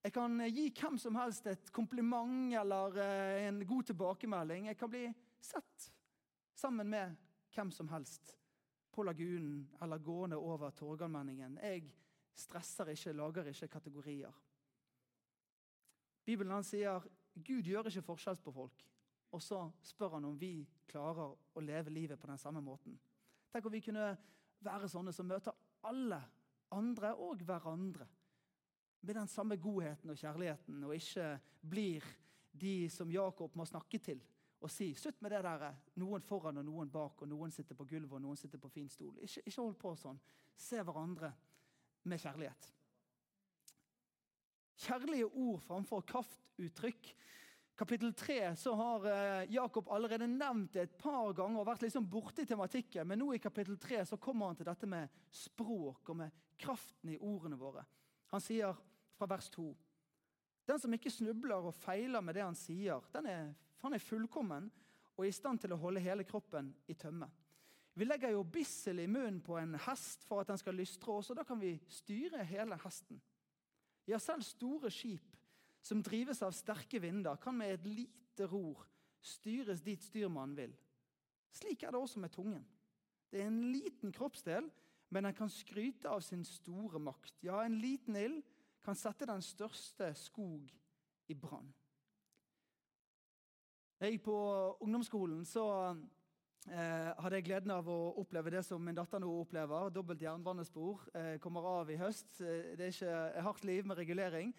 Jeg 0.00 0.14
kan 0.16 0.40
gi 0.48 0.70
hvem 0.72 0.96
som 0.96 1.16
helst 1.20 1.46
et 1.50 1.70
kompliment 1.76 2.54
eller 2.56 2.94
eh, 3.02 3.46
en 3.50 3.60
god 3.68 3.90
tilbakemelding. 3.90 4.70
Jeg 4.70 4.78
kan 4.80 4.88
bli 4.88 5.02
sett 5.44 5.90
sammen 6.56 6.88
med 6.88 7.16
hvem 7.52 7.72
som 7.74 7.88
helst 7.92 8.32
på 8.90 9.04
lagunen 9.04 9.66
eller 9.82 10.00
gående 10.00 10.38
over 10.40 10.72
Torgallmenningen. 10.72 11.58
Jeg 11.60 11.90
stresser 12.32 12.94
ikke, 12.94 13.12
lager 13.12 13.50
ikke 13.52 13.68
kategorier. 13.68 14.32
Bibelen 16.24 16.56
han 16.56 16.64
sier 16.64 17.04
Gud 17.34 17.68
gjør 17.68 17.90
ikke 17.90 18.06
forskjell 18.08 18.40
på 18.40 18.54
folk. 18.56 18.86
Og 19.36 19.42
så 19.44 19.60
spør 19.84 20.16
han 20.16 20.26
om 20.30 20.38
vi 20.40 20.64
klarer 20.90 21.36
å 21.36 21.62
leve 21.62 21.92
livet 21.92 22.18
på 22.18 22.26
den 22.30 22.40
samme 22.40 22.62
måten. 22.64 22.96
Tenk 23.52 23.68
om 23.68 23.76
vi 23.76 23.84
kunne 23.84 24.14
være 24.64 24.88
sånne 24.88 25.12
som 25.14 25.28
møter 25.28 25.54
alle 25.86 26.22
andre 26.74 27.12
og 27.20 27.44
hverandre 27.44 28.08
med 29.00 29.16
den 29.16 29.28
samme 29.28 29.56
godheten 29.56 30.10
og 30.12 30.18
kjærligheten, 30.18 30.84
og 30.84 30.94
ikke 30.94 31.30
blir 31.60 32.04
de 32.52 32.74
som 32.92 33.10
Jakob 33.10 33.54
må 33.56 33.64
snakke 33.68 33.98
til 34.02 34.20
og 34.60 34.68
si 34.68 34.90
slutt 34.92 35.22
med 35.24 35.32
det 35.32 35.40
der 35.46 35.70
noen 36.02 36.20
foran 36.20 36.60
og 36.60 36.66
noen 36.66 36.90
bak, 36.92 37.22
og 37.22 37.28
noen 37.30 37.52
sitter 37.54 37.78
på 37.78 37.86
gulvet 37.88 38.18
og 38.18 38.20
noen 38.26 38.36
sitter 38.36 38.60
på 38.60 38.68
fin 38.68 38.90
stol. 38.92 39.14
Ikke, 39.24 39.40
ikke 39.46 39.62
hold 39.62 39.78
på 39.80 39.94
sånn. 39.96 40.18
Se 40.52 40.82
hverandre 40.84 41.30
med 42.04 42.20
kjærlighet. 42.20 42.66
Kjærlige 44.84 45.30
ord 45.32 45.62
framfor 45.64 46.04
kraftuttrykk 46.12 47.14
kapittel 47.80 48.12
3 48.12 48.56
så 48.60 48.74
har 48.76 49.06
eh, 49.08 49.52
Jakob 49.54 49.88
allerede 49.88 50.26
nevnt 50.28 50.74
det 50.74 50.82
et 50.82 50.98
par 51.00 51.32
ganger 51.32 51.62
og 51.62 51.68
vært 51.70 51.86
liksom 51.86 52.04
borti 52.12 52.44
tematikken. 52.44 53.08
Men 53.08 53.22
nå 53.22 53.30
i 53.32 53.40
kapittel 53.40 53.78
3 53.80 54.02
så 54.10 54.18
kommer 54.20 54.50
han 54.50 54.58
til 54.58 54.68
dette 54.68 54.88
med 54.88 55.08
språk 55.32 56.12
og 56.12 56.18
med 56.20 56.42
kraften 56.60 57.14
i 57.14 57.16
ordene 57.16 57.56
våre. 57.56 57.86
Han 58.34 58.44
sier 58.44 58.76
fra 59.20 59.28
vers 59.28 59.50
2.: 59.52 59.68
Den 60.66 60.80
som 60.80 60.94
ikke 60.96 61.12
snubler 61.12 61.68
og 61.68 61.74
feiler 61.76 62.24
med 62.24 62.38
det 62.38 62.46
han 62.46 62.56
sier, 62.56 63.04
er, 63.20 63.52
han 63.82 63.94
er 63.94 64.02
fullkommen 64.04 64.70
og 65.16 65.26
i 65.26 65.34
stand 65.34 65.60
til 65.60 65.74
å 65.74 65.80
holde 65.80 66.00
hele 66.00 66.24
kroppen 66.24 66.72
i 66.88 66.96
tømme. 66.96 67.28
Vi 67.94 68.06
legger 68.06 68.32
jo 68.32 68.46
bissel 68.46 69.02
i 69.02 69.08
munnen 69.10 69.42
på 69.44 69.58
en 69.60 69.74
hest 69.84 70.22
for 70.24 70.40
at 70.40 70.48
den 70.48 70.60
skal 70.60 70.78
lystre 70.78 71.12
oss, 71.12 71.28
og 71.30 71.36
da 71.36 71.44
kan 71.44 71.60
vi 71.60 71.74
styre 71.90 72.46
hele 72.48 72.78
hesten. 72.80 73.18
Ja, 74.08 74.18
selv 74.18 74.46
store 74.46 74.88
skip 74.94 75.36
som 75.84 76.00
drives 76.04 76.40
av 76.46 76.54
sterke 76.56 77.00
vinder, 77.02 77.36
kan 77.36 77.58
med 77.58 77.74
et 77.74 77.88
lite 77.88 78.46
ror 78.48 78.86
styres 79.20 79.82
dit 79.84 80.00
styrmannen 80.00 80.56
vil. 80.56 80.72
Slik 81.52 81.82
er 81.82 81.92
det 81.92 82.00
også 82.00 82.22
med 82.22 82.32
tungen. 82.32 82.64
Det 83.30 83.42
er 83.42 83.50
en 83.50 83.66
liten 83.72 84.14
kroppsdel, 84.16 84.70
men 85.10 85.26
den 85.26 85.36
kan 85.36 85.50
skryte 85.52 86.08
av 86.08 86.22
sin 86.24 86.44
store 86.46 87.02
makt. 87.02 87.34
Ja, 87.44 87.60
en 87.64 87.76
liten 87.82 88.16
ild 88.16 88.40
kan 88.84 88.96
sette 88.96 89.28
den 89.28 89.42
største 89.44 90.12
skog 90.16 90.70
i 91.28 91.36
brann. 91.36 91.68
Jeg 94.00 94.16
gikk 94.16 94.24
på 94.30 94.36
ungdomsskolen, 94.80 95.44
så 95.44 95.64
eh, 95.92 97.10
hadde 97.20 97.36
jeg 97.36 97.44
gleden 97.50 97.74
av 97.74 97.88
å 97.92 97.98
oppleve 98.22 98.52
det 98.54 98.62
som 98.64 98.80
min 98.80 98.96
datter 98.96 99.20
nå 99.20 99.28
opplever. 99.42 99.90
Dobbelt 99.92 100.22
jernbanespor. 100.24 101.02
Eh, 101.12 101.34
kommer 101.44 101.68
av 101.68 101.90
i 101.92 101.98
høst. 102.00 102.38
Eh, 102.40 102.72
det 102.80 102.86
er 102.86 102.94
ikke 102.94 103.18
et 103.28 103.44
hardt 103.44 103.66
liv 103.68 103.90
med 103.90 104.00
regulering. 104.00 104.54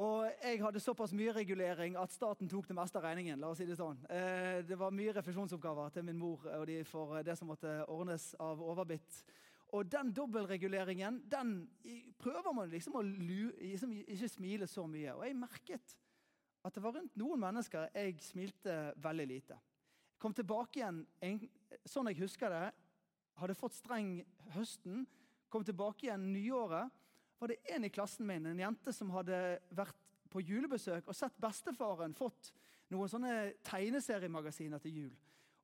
Og 0.00 0.28
jeg 0.42 0.60
hadde 0.62 0.80
såpass 0.80 1.12
mye 1.16 1.32
regulering 1.36 1.96
at 2.00 2.12
staten 2.12 2.48
tok 2.48 2.68
det 2.68 2.76
meste 2.76 2.96
av 3.00 3.04
regningen. 3.04 3.40
la 3.40 3.50
oss 3.52 3.58
si 3.58 3.66
Det 3.66 3.76
sånn. 3.76 3.98
Eh, 4.08 4.60
det 4.64 4.78
var 4.78 4.92
mye 4.92 5.12
refusjonsoppgaver 5.12 5.88
til 5.92 6.04
min 6.04 6.18
mor 6.18 6.46
og 6.48 6.66
de 6.66 6.84
for 6.84 7.22
det 7.22 7.36
som 7.38 7.48
måtte 7.48 7.84
ordnes 7.88 8.34
av 8.40 8.60
overbitt. 8.60 9.24
Og 9.72 9.88
den 9.88 10.12
dobbeltreguleringen 10.12 11.22
den 11.32 11.52
prøver 12.20 12.52
man 12.52 12.70
liksom 12.72 12.98
å 13.00 13.02
liksom 13.02 13.94
ikke 14.02 14.28
smile 14.28 14.68
så 14.68 14.84
mye. 14.90 15.14
Og 15.16 15.24
jeg 15.26 15.38
merket 15.38 15.94
at 16.62 16.74
det 16.76 16.82
var 16.84 16.94
rundt 16.98 17.16
noen 17.18 17.40
mennesker 17.42 17.88
jeg 17.96 18.18
smilte 18.22 18.76
veldig 19.02 19.26
lite. 19.30 19.56
Jeg 19.56 20.20
kom 20.22 20.34
tilbake 20.36 20.78
igjen 20.78 21.00
sånn 21.88 22.12
jeg 22.12 22.20
husker 22.20 22.52
det. 22.52 22.66
Hadde 23.40 23.56
fått 23.58 23.78
streng 23.78 24.18
høsten. 24.54 25.06
Kom 25.50 25.64
tilbake 25.66 26.06
igjen 26.06 26.28
nyåret 26.34 26.92
var 27.42 27.50
det 27.50 27.74
en 27.74 27.84
i 27.84 27.90
klassen 27.90 28.26
min, 28.26 28.44
en 28.46 28.60
jente 28.60 28.92
som 28.94 29.08
hadde 29.10 29.36
vært 29.74 29.96
på 30.30 30.40
julebesøk 30.46 31.08
og 31.10 31.16
sett 31.16 31.34
bestefaren 31.42 32.14
fått 32.14 32.52
noen 32.92 33.10
sånne 33.10 33.32
tegneseriemagasiner 33.66 34.78
til 34.84 34.98
jul. 35.00 35.16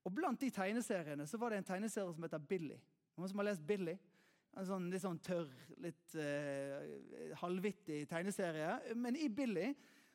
Og 0.02 0.14
Blant 0.16 0.40
de 0.42 0.50
tegneseriene 0.50 1.26
så 1.28 1.38
var 1.38 1.52
det 1.52 1.60
en 1.60 1.68
tegneserie 1.68 2.16
som 2.16 2.26
heter 2.26 2.42
Billy. 2.50 2.80
Noen 3.18 3.30
som 3.32 3.40
har 3.40 3.48
lest 3.48 3.66
Billy? 3.66 3.96
En 4.58 4.66
sånn, 4.66 4.84
litt 4.92 5.02
sånn 5.02 5.18
tørr, 5.22 5.50
litt 5.82 6.14
eh, 6.18 7.32
halvvittig 7.40 8.04
tegneserie. 8.10 8.94
Men 8.94 9.18
i 9.18 9.26
Billy 9.28 9.72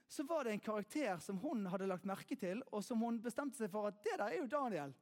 så 0.08 0.24
var 0.28 0.48
det 0.48 0.54
en 0.56 0.64
karakter 0.64 1.20
som 1.24 1.40
hun 1.44 1.66
hadde 1.72 1.90
lagt 1.90 2.08
merke 2.08 2.38
til, 2.40 2.62
og 2.72 2.84
som 2.86 3.04
hun 3.04 3.20
bestemte 3.24 3.60
seg 3.60 3.72
for 3.74 3.90
at 3.90 4.00
det 4.06 4.16
der 4.16 4.26
er 4.30 4.40
jo 4.40 4.48
Daniel. 4.52 4.96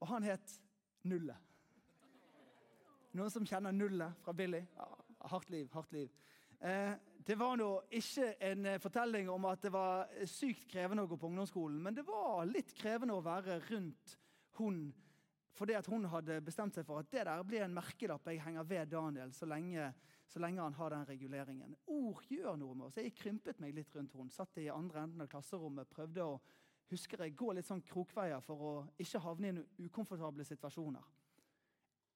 Og 0.00 0.08
han 0.14 0.24
het 0.24 0.56
Nullet. 1.08 1.36
Noen 3.12 3.32
som 3.32 3.44
kjenner 3.44 3.76
Nullet 3.76 4.24
fra 4.24 4.32
Billy? 4.36 4.62
Hardt 5.28 5.52
liv, 5.52 5.68
hardt 5.76 5.92
liv. 5.92 6.08
Eh, 6.62 6.96
det 7.20 7.36
var 7.36 7.60
nå 7.60 7.68
ikke 8.00 8.32
en 8.48 8.72
eh, 8.72 8.80
fortelling 8.80 9.28
om 9.30 9.44
at 9.52 9.68
det 9.68 9.76
var 9.76 10.08
sykt 10.24 10.70
krevende 10.72 11.04
å 11.04 11.12
gå 11.12 11.20
på 11.20 11.28
ungdomsskolen, 11.28 11.84
men 11.84 12.00
det 12.00 12.08
var 12.08 12.48
litt 12.48 12.72
krevende 12.80 13.20
å 13.20 13.24
være 13.28 13.60
rundt 13.68 14.16
hun 14.56 14.86
fordi 15.52 15.76
at 15.76 15.86
hun 15.92 16.06
hadde 16.08 16.40
bestemt 16.44 16.74
seg 16.74 16.86
for 16.88 17.02
at 17.02 17.10
det 17.12 17.26
der 17.28 17.44
blir 17.44 17.64
en 17.66 17.74
merkelapp 17.76 18.26
jeg 18.30 18.40
henger 18.42 18.64
ved 18.68 18.90
Daniel 18.92 19.34
så 19.36 19.46
lenge, 19.46 19.90
så 20.28 20.40
lenge 20.40 20.62
han 20.64 20.78
har 20.78 20.94
den 20.94 21.06
reguleringen. 21.08 21.76
Ord 21.92 22.24
gjør 22.28 22.56
noe 22.56 22.74
med 22.74 22.88
oss. 22.88 22.96
Jeg 22.96 23.14
krympet 23.18 23.60
meg 23.60 23.76
litt 23.76 23.92
rundt 23.96 24.16
henne. 24.16 24.32
Satt 24.32 24.56
i 24.62 24.70
andre 24.72 25.04
enden 25.04 25.24
av 25.24 25.28
klasserommet, 25.32 25.90
prøvde 25.92 26.24
å 26.24 26.40
husker 26.92 27.24
jeg, 27.24 27.36
gå 27.36 27.52
litt 27.56 27.68
sånn 27.68 27.84
krokveier 27.84 28.40
for 28.44 28.64
å 28.68 28.72
ikke 29.00 29.20
havne 29.24 29.52
i 29.52 29.86
ukomfortable 29.86 30.44
situasjoner. 30.46 31.04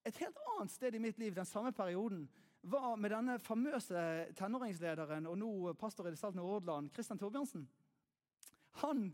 Et 0.06 0.18
helt 0.22 0.42
annet 0.52 0.72
sted 0.72 0.94
i 0.94 1.02
mitt 1.02 1.18
liv 1.18 1.34
den 1.34 1.48
samme 1.48 1.72
perioden 1.74 2.26
var 2.66 2.96
med 2.98 3.12
denne 3.14 3.38
famøse 3.42 4.02
tenåringslederen 4.38 5.26
og 5.30 5.38
nå 5.38 5.50
pastor 5.78 6.08
i 6.08 6.14
det 6.14 6.42
Ordland, 6.42 6.92
Christian 6.94 7.18
Torbjørnsen. 7.18 7.66
Han, 8.82 9.08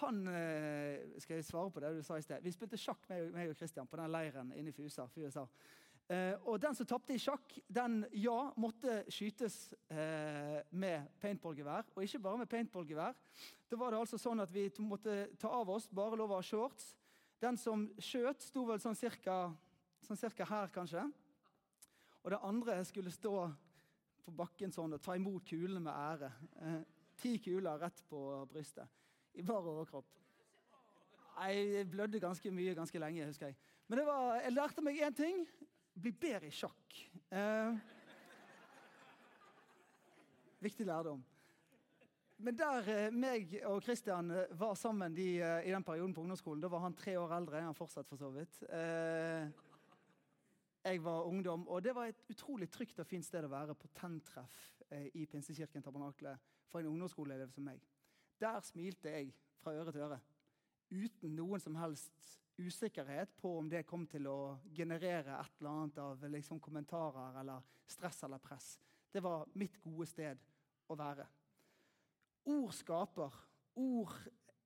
han, 0.00 0.26
eh, 0.28 1.18
Skal 1.18 1.36
jeg 1.36 1.44
svare 1.44 1.70
på 1.70 1.80
det 1.80 1.94
du 1.96 2.02
sa 2.02 2.18
i 2.18 2.24
sted? 2.24 2.42
Vi 2.42 2.52
spilte 2.52 2.78
sjakk 2.80 3.08
med 3.08 3.32
meg 3.34 3.50
og 3.50 3.56
Christian 3.56 3.86
på 3.86 3.96
den 4.00 4.10
leiren 4.10 4.52
inne 4.52 4.72
i 4.72 4.76
Fusa. 4.76 5.06
Fusa. 5.06 5.46
Eh, 6.08 6.34
og 6.44 6.60
Den 6.60 6.74
som 6.74 6.86
tapte 6.86 7.14
i 7.14 7.20
sjakk, 7.22 7.54
den 7.68 8.02
ja, 8.12 8.52
måtte 8.60 9.04
skytes 9.08 9.72
eh, 9.88 10.60
med 10.70 11.06
paintballgevær. 11.22 11.88
Og 11.94 12.04
ikke 12.04 12.20
bare 12.26 12.42
med 12.42 12.50
paintballgevær. 12.50 13.14
Da 13.70 13.78
var 13.80 13.94
det 13.94 14.00
altså 14.02 14.20
sånn 14.20 14.42
at 14.44 14.52
vi 14.52 14.66
måtte 14.84 15.30
ta 15.40 15.48
av 15.48 15.70
oss 15.70 15.88
bare 15.88 16.18
lov 16.20 16.34
å 16.34 16.40
ha 16.40 16.44
shorts. 16.44 16.92
Den 17.40 17.56
som 17.60 17.86
skjøt, 17.98 18.42
sto 18.44 18.66
vel 18.68 18.82
sånn 18.82 18.98
cirka, 18.98 19.48
sånn 20.04 20.20
cirka 20.20 20.46
her, 20.48 20.68
kanskje. 20.74 21.06
Og 22.24 22.32
det 22.32 22.42
andre 22.42 22.76
skulle 22.84 23.12
stå 23.12 23.36
på 24.24 24.32
bakken 24.36 24.72
sånn 24.72 24.96
og 24.96 25.02
ta 25.04 25.16
imot 25.16 25.44
kulene 25.48 25.82
med 25.84 25.94
ære. 25.94 26.30
Eh, 26.60 26.78
ti 27.20 27.38
kuler 27.38 27.80
rett 27.80 28.04
på 28.08 28.20
brystet. 28.50 29.03
I 29.34 29.42
bar 29.42 29.66
overkropp. 29.66 30.06
Jeg 31.44 31.88
blødde 31.90 32.20
ganske 32.22 32.50
mye 32.54 32.74
ganske 32.74 32.98
lenge, 32.98 33.26
husker 33.26 33.50
jeg. 33.50 33.56
Men 33.88 34.06
var, 34.06 34.40
jeg 34.40 34.52
lærte 34.52 34.82
meg 34.84 35.02
én 35.02 35.16
ting. 35.16 35.44
Bli 35.94 36.12
bedre 36.12 36.46
i 36.46 36.54
sjakk. 36.54 36.98
Eh, 37.30 37.78
viktig 40.62 40.86
lærdom. 40.86 41.24
Men 42.44 42.56
der 42.58 42.88
eh, 42.90 43.12
meg 43.14 43.52
og 43.68 43.82
Christian 43.84 44.30
eh, 44.34 44.50
var 44.58 44.74
sammen 44.78 45.14
de, 45.14 45.38
eh, 45.38 45.68
i 45.68 45.72
den 45.72 45.84
perioden 45.86 46.14
på 46.14 46.24
ungdomsskolen, 46.24 46.62
da 46.62 46.70
var 46.72 46.82
han 46.82 46.96
tre 46.98 47.14
år 47.20 47.36
eldre. 47.36 47.62
Han 47.62 47.78
fortsatt 47.78 48.08
for 48.10 48.20
så 48.20 48.30
vidt. 48.34 48.58
Jeg 50.84 51.00
var 51.04 51.24
ungdom. 51.24 51.68
Og 51.68 51.82
det 51.84 51.94
var 51.94 52.10
et 52.10 52.24
utrolig 52.30 52.68
trygt 52.70 52.98
og 53.00 53.06
fint 53.08 53.24
sted 53.24 53.46
å 53.46 53.52
være 53.52 53.76
på 53.78 53.88
tenntreff 53.96 54.58
i 55.14 55.24
Pinsekirken 55.26 55.82
Tabernakle 55.82 56.34
for 56.68 56.82
en 56.82 56.90
ungdomsskoleelev 56.90 57.54
som 57.54 57.64
meg. 57.64 57.80
Der 58.40 58.60
smilte 58.64 59.12
jeg 59.12 59.32
fra 59.62 59.74
øre 59.74 59.92
til 59.92 60.04
øre. 60.04 60.20
Uten 60.90 61.36
noen 61.36 61.62
som 61.62 61.76
helst 61.78 62.34
usikkerhet 62.58 63.32
på 63.40 63.56
om 63.58 63.68
det 63.70 63.86
kom 63.86 64.06
til 64.06 64.28
å 64.30 64.56
generere 64.74 65.38
et 65.40 65.60
eller 65.60 65.70
annet 65.70 66.00
av 66.02 66.26
liksom, 66.30 66.60
kommentarer 66.62 67.40
eller 67.40 67.64
stress 67.86 68.22
eller 68.26 68.42
press. 68.42 68.74
Det 69.10 69.22
var 69.22 69.48
mitt 69.58 69.80
gode 69.82 70.06
sted 70.10 70.40
å 70.90 70.96
være. 70.98 71.26
Ord 72.50 72.74
skaper. 72.76 73.40
Ord 73.80 74.14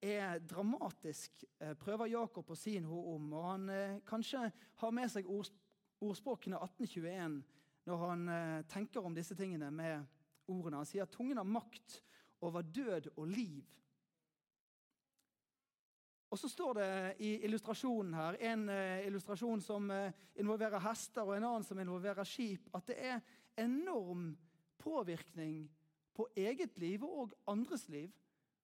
er 0.03 0.39
dramatisk, 0.39 1.45
eh, 1.61 1.75
prøver 1.75 2.11
Jakob 2.13 2.51
å 2.51 2.57
si 2.59 2.79
noe 2.81 3.15
om. 3.15 3.33
Og 3.33 3.47
han 3.47 3.69
eh, 3.71 4.01
kanskje 4.07 4.51
har 4.83 4.95
med 4.95 5.11
seg 5.11 5.27
ord, 5.31 5.51
ordspråkene 6.01 6.59
1821 6.61 7.41
når 7.89 8.05
han 8.05 8.29
eh, 8.29 8.63
tenker 8.69 9.05
om 9.05 9.15
disse 9.17 9.37
tingene 9.39 9.71
med 9.73 10.05
ordene. 10.49 10.83
Han 10.83 10.89
sier 10.89 11.07
at 11.07 11.15
tungen 11.15 11.41
har 11.41 11.49
makt 11.49 12.03
over 12.41 12.63
død 12.63 13.11
og 13.17 13.27
liv. 13.27 13.65
Og 16.29 16.39
så 16.39 16.49
står 16.49 16.75
det 16.77 16.91
i 17.25 17.31
illustrasjonen 17.45 18.15
her, 18.15 18.37
en 18.51 18.69
eh, 18.69 19.07
illustrasjon 19.09 19.63
som 19.65 19.91
eh, 19.91 20.13
involverer 20.37 20.83
hester, 20.85 21.25
og 21.25 21.37
en 21.37 21.47
annen 21.49 21.65
som 21.65 21.81
involverer 21.81 22.29
skip, 22.29 22.69
at 22.77 22.91
det 22.91 22.99
er 23.01 23.21
enorm 23.65 24.35
påvirkning 24.79 25.65
på 26.15 26.29
eget 26.37 26.77
liv 26.79 27.05
og 27.05 27.33
andres 27.49 27.89
liv. 27.89 28.13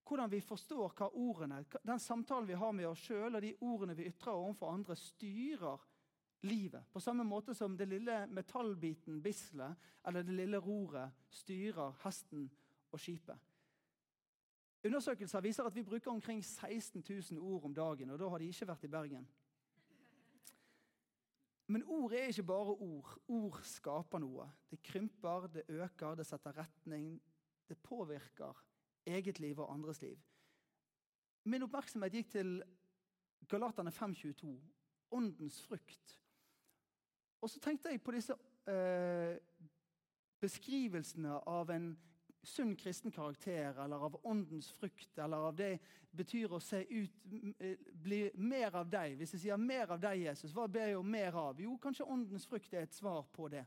Hvordan 0.04 0.28
vi 0.28 0.42
forstår 0.44 0.92
hva 0.98 1.08
ordene, 1.16 1.62
den 1.80 2.02
samtalen 2.02 2.48
vi 2.48 2.58
har 2.60 2.76
med 2.76 2.90
oss 2.90 3.06
sjøl, 3.06 3.38
og 3.38 3.40
de 3.40 3.54
ordene 3.64 3.96
vi 3.96 4.10
ytrer 4.10 4.37
overfor 4.37 4.74
andre, 4.74 4.96
styrer 5.00 5.80
livet. 6.44 6.84
På 6.92 7.00
samme 7.00 7.24
måte 7.24 7.54
som 7.56 7.76
det 7.76 7.88
lille 7.88 8.26
metallbiten 8.28 9.22
bislet 9.24 9.88
eller 10.04 10.26
det 10.26 10.37
lille 10.37 10.60
roret 10.60 11.24
styrer 11.32 11.96
hesten 12.04 12.44
og 12.92 13.00
skipet. 13.00 13.53
Undersøkelser 14.85 15.40
viser 15.40 15.64
at 15.64 15.75
vi 15.75 15.83
bruker 15.83 16.11
omkring 16.11 16.44
16 16.44 17.05
000 17.31 17.40
ord 17.40 17.64
om 17.64 17.75
dagen. 17.75 18.11
og 18.11 18.18
Da 18.18 18.29
har 18.29 18.38
de 18.38 18.47
ikke 18.47 18.66
vært 18.66 18.85
i 18.85 18.88
Bergen. 18.88 19.29
Men 21.66 21.85
ord 21.87 22.12
er 22.12 22.27
ikke 22.27 22.42
bare 22.42 22.77
ord. 22.77 23.18
Ord 23.29 23.61
skaper 23.62 24.20
noe. 24.20 24.51
Det 24.70 24.83
krymper, 24.83 25.47
det 25.47 25.64
øker, 25.68 26.14
det 26.14 26.27
setter 26.27 26.59
retning. 26.59 27.23
Det 27.68 27.79
påvirker 27.79 28.64
eget 29.07 29.40
liv 29.40 29.59
og 29.59 29.73
andres 29.73 30.03
liv. 30.03 30.18
Min 31.44 31.62
oppmerksomhet 31.62 32.12
gikk 32.12 32.31
til 32.31 32.62
Galaterne 33.49 33.90
5.22. 33.90 34.53
Åndens 35.11 35.62
frukt. 35.62 36.20
Og 37.40 37.51
så 37.51 37.61
tenkte 37.61 37.88
jeg 37.88 38.03
på 38.03 38.12
disse 38.12 38.37
eh, 38.68 39.37
beskrivelsene 40.40 41.40
av 41.49 41.70
en 41.70 41.90
sunn 42.44 42.76
kristen 42.76 43.12
karakter, 43.12 43.85
eller 43.85 43.96
av 44.07 44.20
åndens 44.22 44.70
frukt, 44.72 45.18
eller 45.18 45.48
av 45.48 45.57
det 45.57 45.78
betyr 46.11 46.52
å 46.52 46.61
se 46.62 46.83
ut 46.88 47.24
eh, 47.59 47.78
Bli 48.04 48.30
mer 48.35 48.76
av 48.76 48.90
deg. 48.90 49.16
Hvis 49.18 49.35
jeg 49.35 49.40
sier 49.46 49.57
'mer 49.57 49.90
av 49.92 50.00
deg, 50.00 50.26
Jesus', 50.26 50.52
hva 50.52 50.66
ber 50.68 50.87
jeg 50.87 50.98
om 50.98 51.11
mer 51.11 51.33
av? 51.33 51.61
Jo, 51.61 51.78
kanskje 51.78 52.07
åndens 52.07 52.46
frukt 52.46 52.74
er 52.74 52.83
et 52.83 52.94
svar 52.94 53.26
på 53.33 53.48
det. 53.48 53.64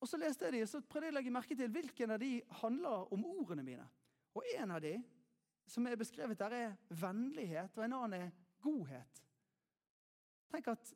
Og 0.00 0.08
Så 0.08 0.16
leste 0.16 0.44
jeg 0.44 0.52
de, 0.52 0.62
og 0.62 0.68
så 0.68 0.80
prøvde 0.80 1.06
jeg 1.06 1.14
å 1.14 1.18
legge 1.18 1.30
merke 1.30 1.56
til 1.56 1.70
hvilken 1.72 2.10
av 2.10 2.20
de 2.20 2.42
handler 2.60 3.12
om 3.12 3.24
ordene 3.24 3.62
mine. 3.62 3.88
Og 4.34 4.42
En 4.58 4.70
av 4.70 4.80
de 4.80 5.02
som 5.66 5.86
er 5.86 5.96
beskrevet 5.96 6.38
der, 6.38 6.52
er 6.52 6.76
vennlighet, 6.88 7.78
og 7.78 7.84
en 7.84 7.92
annen 7.92 8.20
er 8.20 8.30
godhet. 8.62 9.22
Tenk 10.52 10.68
at 10.68 10.94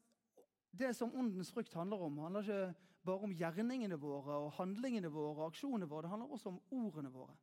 det 0.70 0.92
som 0.96 1.14
åndens 1.14 1.50
frukt 1.52 1.74
handler 1.74 2.04
om, 2.06 2.18
handler 2.18 2.40
ikke 2.40 2.89
bare 3.06 3.24
om 3.26 3.32
gjerningene 3.32 3.96
våre 4.00 4.36
og 4.44 4.52
handlingene 4.58 5.10
våre 5.12 5.38
og 5.38 5.46
aksjonene 5.50 5.88
våre. 5.88 6.04
Det 6.06 6.12
handler 6.12 6.34
også 6.34 6.52
om 6.52 6.60
ordene 6.76 7.12
våre. 7.12 7.36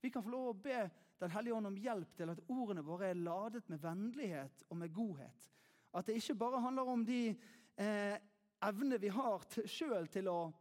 Vi 0.00 0.10
kan 0.12 0.24
få 0.24 0.32
lov 0.32 0.52
å 0.52 0.60
be 0.68 0.86
Den 1.16 1.32
hellige 1.32 1.56
ånd 1.56 1.66
om 1.70 1.76
hjelp 1.80 2.10
til 2.12 2.28
at 2.28 2.40
ordene 2.52 2.82
våre 2.84 3.06
er 3.08 3.16
ladet 3.16 3.62
med 3.72 3.80
vennlighet 3.80 4.66
og 4.68 4.76
med 4.76 4.90
godhet. 4.92 5.46
At 5.96 6.10
det 6.10 6.18
ikke 6.18 6.34
bare 6.42 6.60
handler 6.60 6.90
om 6.92 7.04
de 7.08 7.30
eh, 7.80 8.18
evnene 8.68 8.98
vi 9.00 9.08
har 9.08 9.46
sjøl 9.64 10.10
til 10.12 10.28
å 10.28 10.52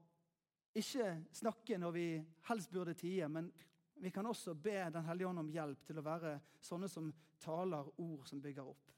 ikke 0.79 1.09
snakke 1.35 1.75
når 1.75 1.91
vi 1.91 2.05
helst 2.47 2.71
burde 2.71 2.95
tie, 2.95 3.27
men 3.27 3.51
vi 3.99 4.13
kan 4.15 4.31
også 4.31 4.55
be 4.55 4.77
Den 4.95 5.03
hellige 5.09 5.27
ånd 5.27 5.43
om 5.43 5.51
hjelp 5.51 5.83
til 5.87 5.99
å 5.99 6.05
være 6.07 6.37
sånne 6.63 6.87
som 6.87 7.11
taler 7.43 7.91
ord 7.99 8.23
som 8.27 8.39
bygger 8.39 8.71
opp. 8.71 8.95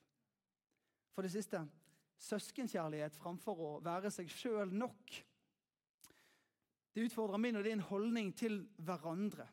For 1.17 1.25
det 1.25 1.33
siste 1.33 1.63
søskenkjærlighet 2.21 3.17
framfor 3.17 3.61
å 3.61 3.71
være 3.81 4.11
seg 4.13 4.29
sjøl 4.29 4.73
nok. 4.73 5.17
Det 6.97 7.03
utfordrer 7.05 7.37
min 7.37 7.55
og 7.59 7.61
din 7.61 7.81
holdning 7.85 8.31
til 8.33 8.55
hverandre. 8.81 9.43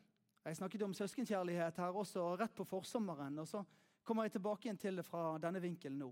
Jeg 0.45 0.55
snakket 0.57 0.81
om 0.81 0.93
søskenkjærlighet 0.97 1.77
her 1.77 1.97
også 1.99 2.23
rett 2.39 2.53
på 2.57 2.63
forsommeren. 2.65 3.37
og 3.39 3.47
Så 3.47 3.59
kommer 4.03 4.23
jeg 4.23 4.31
tilbake 4.31 4.65
igjen 4.65 4.77
til 4.81 4.95
det 4.97 5.03
fra 5.05 5.35
denne 5.37 5.59
vinkelen 5.61 5.99
nå. 6.01 6.07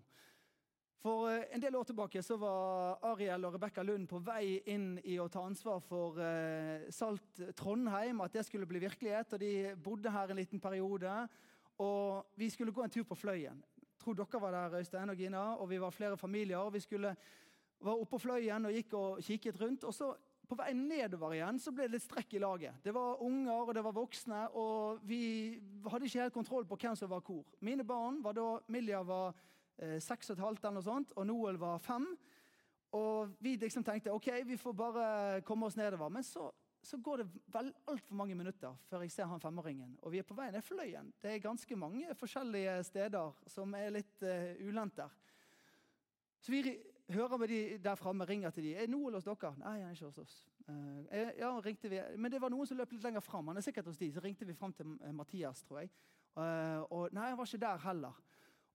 For 1.02 1.32
eh, 1.32 1.48
en 1.56 1.64
del 1.64 1.74
år 1.76 1.88
tilbake 1.90 2.22
så 2.22 2.38
var 2.38 3.00
Ariel 3.10 3.48
og 3.48 3.56
Rebekka 3.56 3.82
Lund 3.82 4.06
på 4.12 4.20
vei 4.22 4.60
inn 4.76 5.00
i 5.10 5.16
å 5.18 5.26
ta 5.28 5.42
ansvar 5.42 5.80
for 5.82 6.20
eh, 6.22 6.86
Salt 6.94 7.42
Trondheim, 7.58 8.22
at 8.22 8.36
det 8.38 8.44
skulle 8.46 8.68
bli 8.70 8.84
virkelighet. 8.84 9.34
og 9.34 9.42
De 9.42 9.74
bodde 9.74 10.14
her 10.14 10.30
en 10.30 10.38
liten 10.38 10.62
periode. 10.62 11.16
Og 11.82 12.38
vi 12.38 12.52
skulle 12.54 12.76
gå 12.78 12.84
en 12.84 12.94
tur 12.94 13.08
på 13.10 13.18
Fløyen. 13.18 13.64
Jeg 13.82 14.04
tror 14.06 14.20
dere 14.22 14.44
var 14.44 14.54
der, 14.54 14.78
Øystein 14.84 15.10
og 15.10 15.18
Gina, 15.18 15.48
og 15.56 15.66
vi 15.74 15.82
var 15.82 15.98
flere 15.98 16.18
familier. 16.18 16.62
og 16.62 16.78
Vi 16.78 16.84
skulle, 16.86 17.16
var 17.82 17.98
oppe 17.98 18.12
på 18.12 18.22
Fløyen 18.28 18.70
og 18.70 18.78
gikk 18.78 18.94
og 18.94 19.26
kikket 19.32 19.62
rundt. 19.62 19.84
og 19.84 19.94
så 19.94 20.12
på 20.48 20.58
vei 20.60 20.74
nedover 20.76 21.36
igjen 21.38 21.60
så 21.62 21.72
ble 21.74 21.88
det 21.88 21.98
litt 21.98 22.06
strekk 22.06 22.36
i 22.36 22.42
laget. 22.44 22.82
Det 22.84 22.94
var 22.96 23.22
unger 23.24 23.70
og 23.70 23.74
det 23.76 23.84
var 23.86 23.96
voksne, 23.96 24.44
og 24.60 25.04
vi 25.08 25.24
hadde 25.88 26.10
ikke 26.10 26.26
helt 26.26 26.36
kontroll 26.36 26.68
på 26.68 26.78
hvem 26.82 26.98
som 27.00 27.12
var 27.12 27.24
hvor. 27.26 27.46
Mine 27.64 27.86
barn 27.88 28.20
var 28.24 28.36
da 28.38 28.48
Milja 28.74 29.02
var 29.08 29.32
eh, 29.78 30.00
seks 30.04 30.32
og 30.32 30.38
et 30.38 30.46
halvt 30.46 30.66
eller 30.66 30.80
noe 30.80 30.88
sånt, 30.88 31.16
og 31.16 31.28
Noel 31.30 31.60
var 31.62 31.82
fem. 31.84 32.10
Og 32.94 33.34
vi 33.42 33.56
liksom 33.58 33.86
tenkte 33.86 34.14
ok, 34.14 34.30
vi 34.46 34.60
får 34.60 34.76
bare 34.78 35.08
komme 35.48 35.66
oss 35.66 35.78
nedover. 35.80 36.12
Men 36.14 36.26
så, 36.28 36.52
så 36.84 37.00
går 37.02 37.24
det 37.24 37.28
vel 37.56 37.72
altfor 37.90 38.20
mange 38.20 38.38
minutter 38.38 38.76
før 38.90 39.06
jeg 39.06 39.16
ser 39.16 39.32
han 39.32 39.42
femåringen. 39.42 39.96
Og 40.04 40.14
vi 40.14 40.22
er 40.22 40.28
på 40.28 40.38
vei 40.38 40.52
ned 40.54 40.62
Fløyen. 40.66 41.10
Det 41.22 41.32
er 41.32 41.42
ganske 41.42 41.78
mange 41.80 42.14
forskjellige 42.20 42.78
steder 42.92 43.34
som 43.50 43.74
er 43.80 43.96
litt 43.96 44.22
uh, 44.22 44.54
ulendt 44.62 45.00
der. 45.02 45.16
Så 46.44 46.54
vi 46.54 46.62
hører 47.14 47.38
vi 47.38 47.48
de 47.48 47.78
der 47.84 47.96
framme, 47.96 48.26
ringer 48.26 48.50
til 48.50 48.64
de. 48.64 48.76
'Er 48.76 48.88
Noel 48.88 49.14
hos 49.14 49.24
dere?' 49.24 49.56
'Nei, 49.58 49.80
han 49.80 49.88
er 49.88 49.92
ikke 49.92 50.06
hos 50.06 50.18
oss.' 50.18 50.48
Uh, 50.68 51.06
ja, 51.38 51.60
ringte 51.60 51.90
vi. 51.90 52.02
Men 52.18 52.32
det 52.32 52.42
var 52.42 52.50
noen 52.50 52.68
som 52.68 52.78
løp 52.78 52.92
litt 52.92 53.04
lenger 53.04 53.20
fram. 53.20 53.48
Han 53.48 53.58
er 53.58 53.62
sikkert 53.62 53.86
hos 53.86 53.98
de. 53.98 54.12
Så 54.12 54.20
ringte 54.24 54.46
vi 54.46 54.54
fram 54.54 54.74
til 54.74 54.86
Mathias, 55.14 55.64
tror 55.64 55.80
jeg. 55.80 55.90
Uh, 56.36 56.82
og 56.90 57.10
nei, 57.12 57.30
han 57.30 57.38
var 57.38 57.46
ikke 57.46 57.66
der 57.66 57.78
heller. 57.78 58.22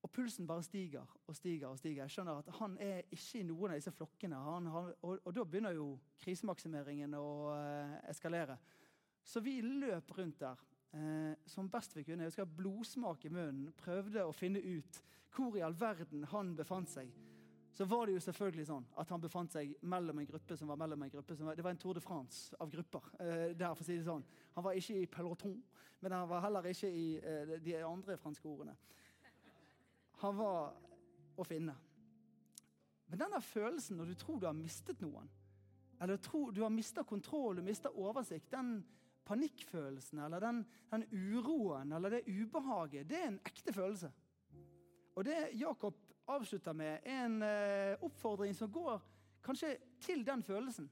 Og 0.03 0.11
pulsen 0.11 0.47
bare 0.47 0.63
stiger 0.63 1.07
og 1.27 1.37
stiger. 1.37 1.69
og 1.69 1.79
stiger. 1.79 2.03
Jeg 2.03 2.11
skjønner 2.11 2.39
at 2.39 2.49
Han 2.59 2.77
er 2.81 3.03
ikke 3.11 3.41
i 3.41 3.43
noen 3.43 3.71
av 3.71 3.77
disse 3.81 3.91
flokkene. 3.91 4.37
Han, 4.37 4.67
han, 4.67 4.93
og, 5.03 5.19
og, 5.25 5.35
da 5.35 5.45
begynner 5.45 5.71
jo 5.71 5.99
krisemaksimeringen 6.21 7.15
å 7.15 7.29
uh, 7.55 8.11
eskalere. 8.11 8.59
Så 9.25 9.41
vi 9.41 9.61
løp 9.61 10.19
rundt 10.19 10.41
der 10.41 10.57
eh, 10.93 11.35
som 11.47 11.71
best 11.71 11.97
vi 11.97 12.03
kunne. 12.03 12.25
Jeg 12.25 12.33
husker 12.33 12.45
Blodsmak 12.45 13.25
i 13.25 13.33
munnen. 13.33 13.73
Prøvde 13.77 14.25
å 14.25 14.33
finne 14.33 14.63
ut 14.63 15.03
hvor 15.35 15.57
i 15.59 15.65
all 15.65 15.77
verden 15.77 16.25
han 16.33 16.55
befant 16.57 16.89
seg. 16.91 17.11
Så 17.79 17.85
var 17.85 18.09
det 18.09 18.17
jo 18.17 18.21
selvfølgelig 18.25 18.65
sånn 18.67 18.87
at 18.99 19.11
han 19.15 19.21
befant 19.23 19.53
seg 19.55 19.77
mellom 19.87 20.19
en 20.19 20.27
gruppe 20.27 20.57
som 20.59 20.67
var 20.67 20.81
mellom 20.81 21.05
en 21.05 21.13
gruppe 21.13 21.37
var, 21.39 21.55
Det 21.55 21.63
var 21.63 21.71
en 21.71 21.79
Tour 21.79 21.95
de 21.95 22.01
France 22.03 22.57
av 22.59 22.73
grupper. 22.73 23.05
Eh, 23.23 23.53
der 23.55 23.77
for 23.77 23.85
å 23.85 23.87
si 23.87 23.95
det 24.01 24.07
sånn. 24.09 24.25
Han 24.57 24.65
var 24.67 24.75
ikke 24.75 24.97
i 24.99 25.05
peloton, 25.07 25.61
men 26.01 26.15
han 26.17 26.27
var 26.27 26.43
heller 26.43 26.67
ikke 26.67 26.91
i 26.91 27.05
eh, 27.23 27.53
de 27.63 27.77
andre 27.87 28.17
franske 28.19 28.51
ordene. 28.51 28.75
Han 30.25 30.35
var 30.41 30.75
å 31.39 31.47
finne. 31.47 31.77
Men 33.07 33.23
denne 33.23 33.41
følelsen 33.47 34.03
når 34.03 34.11
du 34.11 34.19
tror 34.25 34.43
du 34.43 34.49
har 34.51 34.59
mistet 34.59 34.99
noen, 35.07 35.31
eller 36.03 36.19
tror 36.19 36.51
du 36.51 36.65
har 36.65 36.75
mista 36.75 37.07
kontroll, 37.07 37.63
du 37.63 37.63
mista 37.63 37.95
oversikt, 37.95 38.51
den 38.51 38.81
panikkfølelsen 39.23 40.19
eller 40.27 40.43
den, 40.43 40.65
den, 40.91 41.07
uroen 41.15 41.95
eller 41.95 42.19
det 42.19 42.27
ubehaget, 42.27 43.07
det 43.07 43.23
er 43.23 43.31
en 43.31 43.41
ekte 43.47 43.71
følelse. 43.77 44.11
Og 45.15 45.31
det 45.31 45.39
Jakob 45.63 46.08
avslutter 46.29 46.77
med, 46.77 47.01
er 47.05 47.25
en 47.25 47.43
eh, 47.43 48.05
oppfordring 48.05 48.55
som 48.57 48.71
går 48.73 49.01
kanskje 49.45 49.77
til 50.01 50.25
den 50.27 50.43
følelsen. 50.43 50.89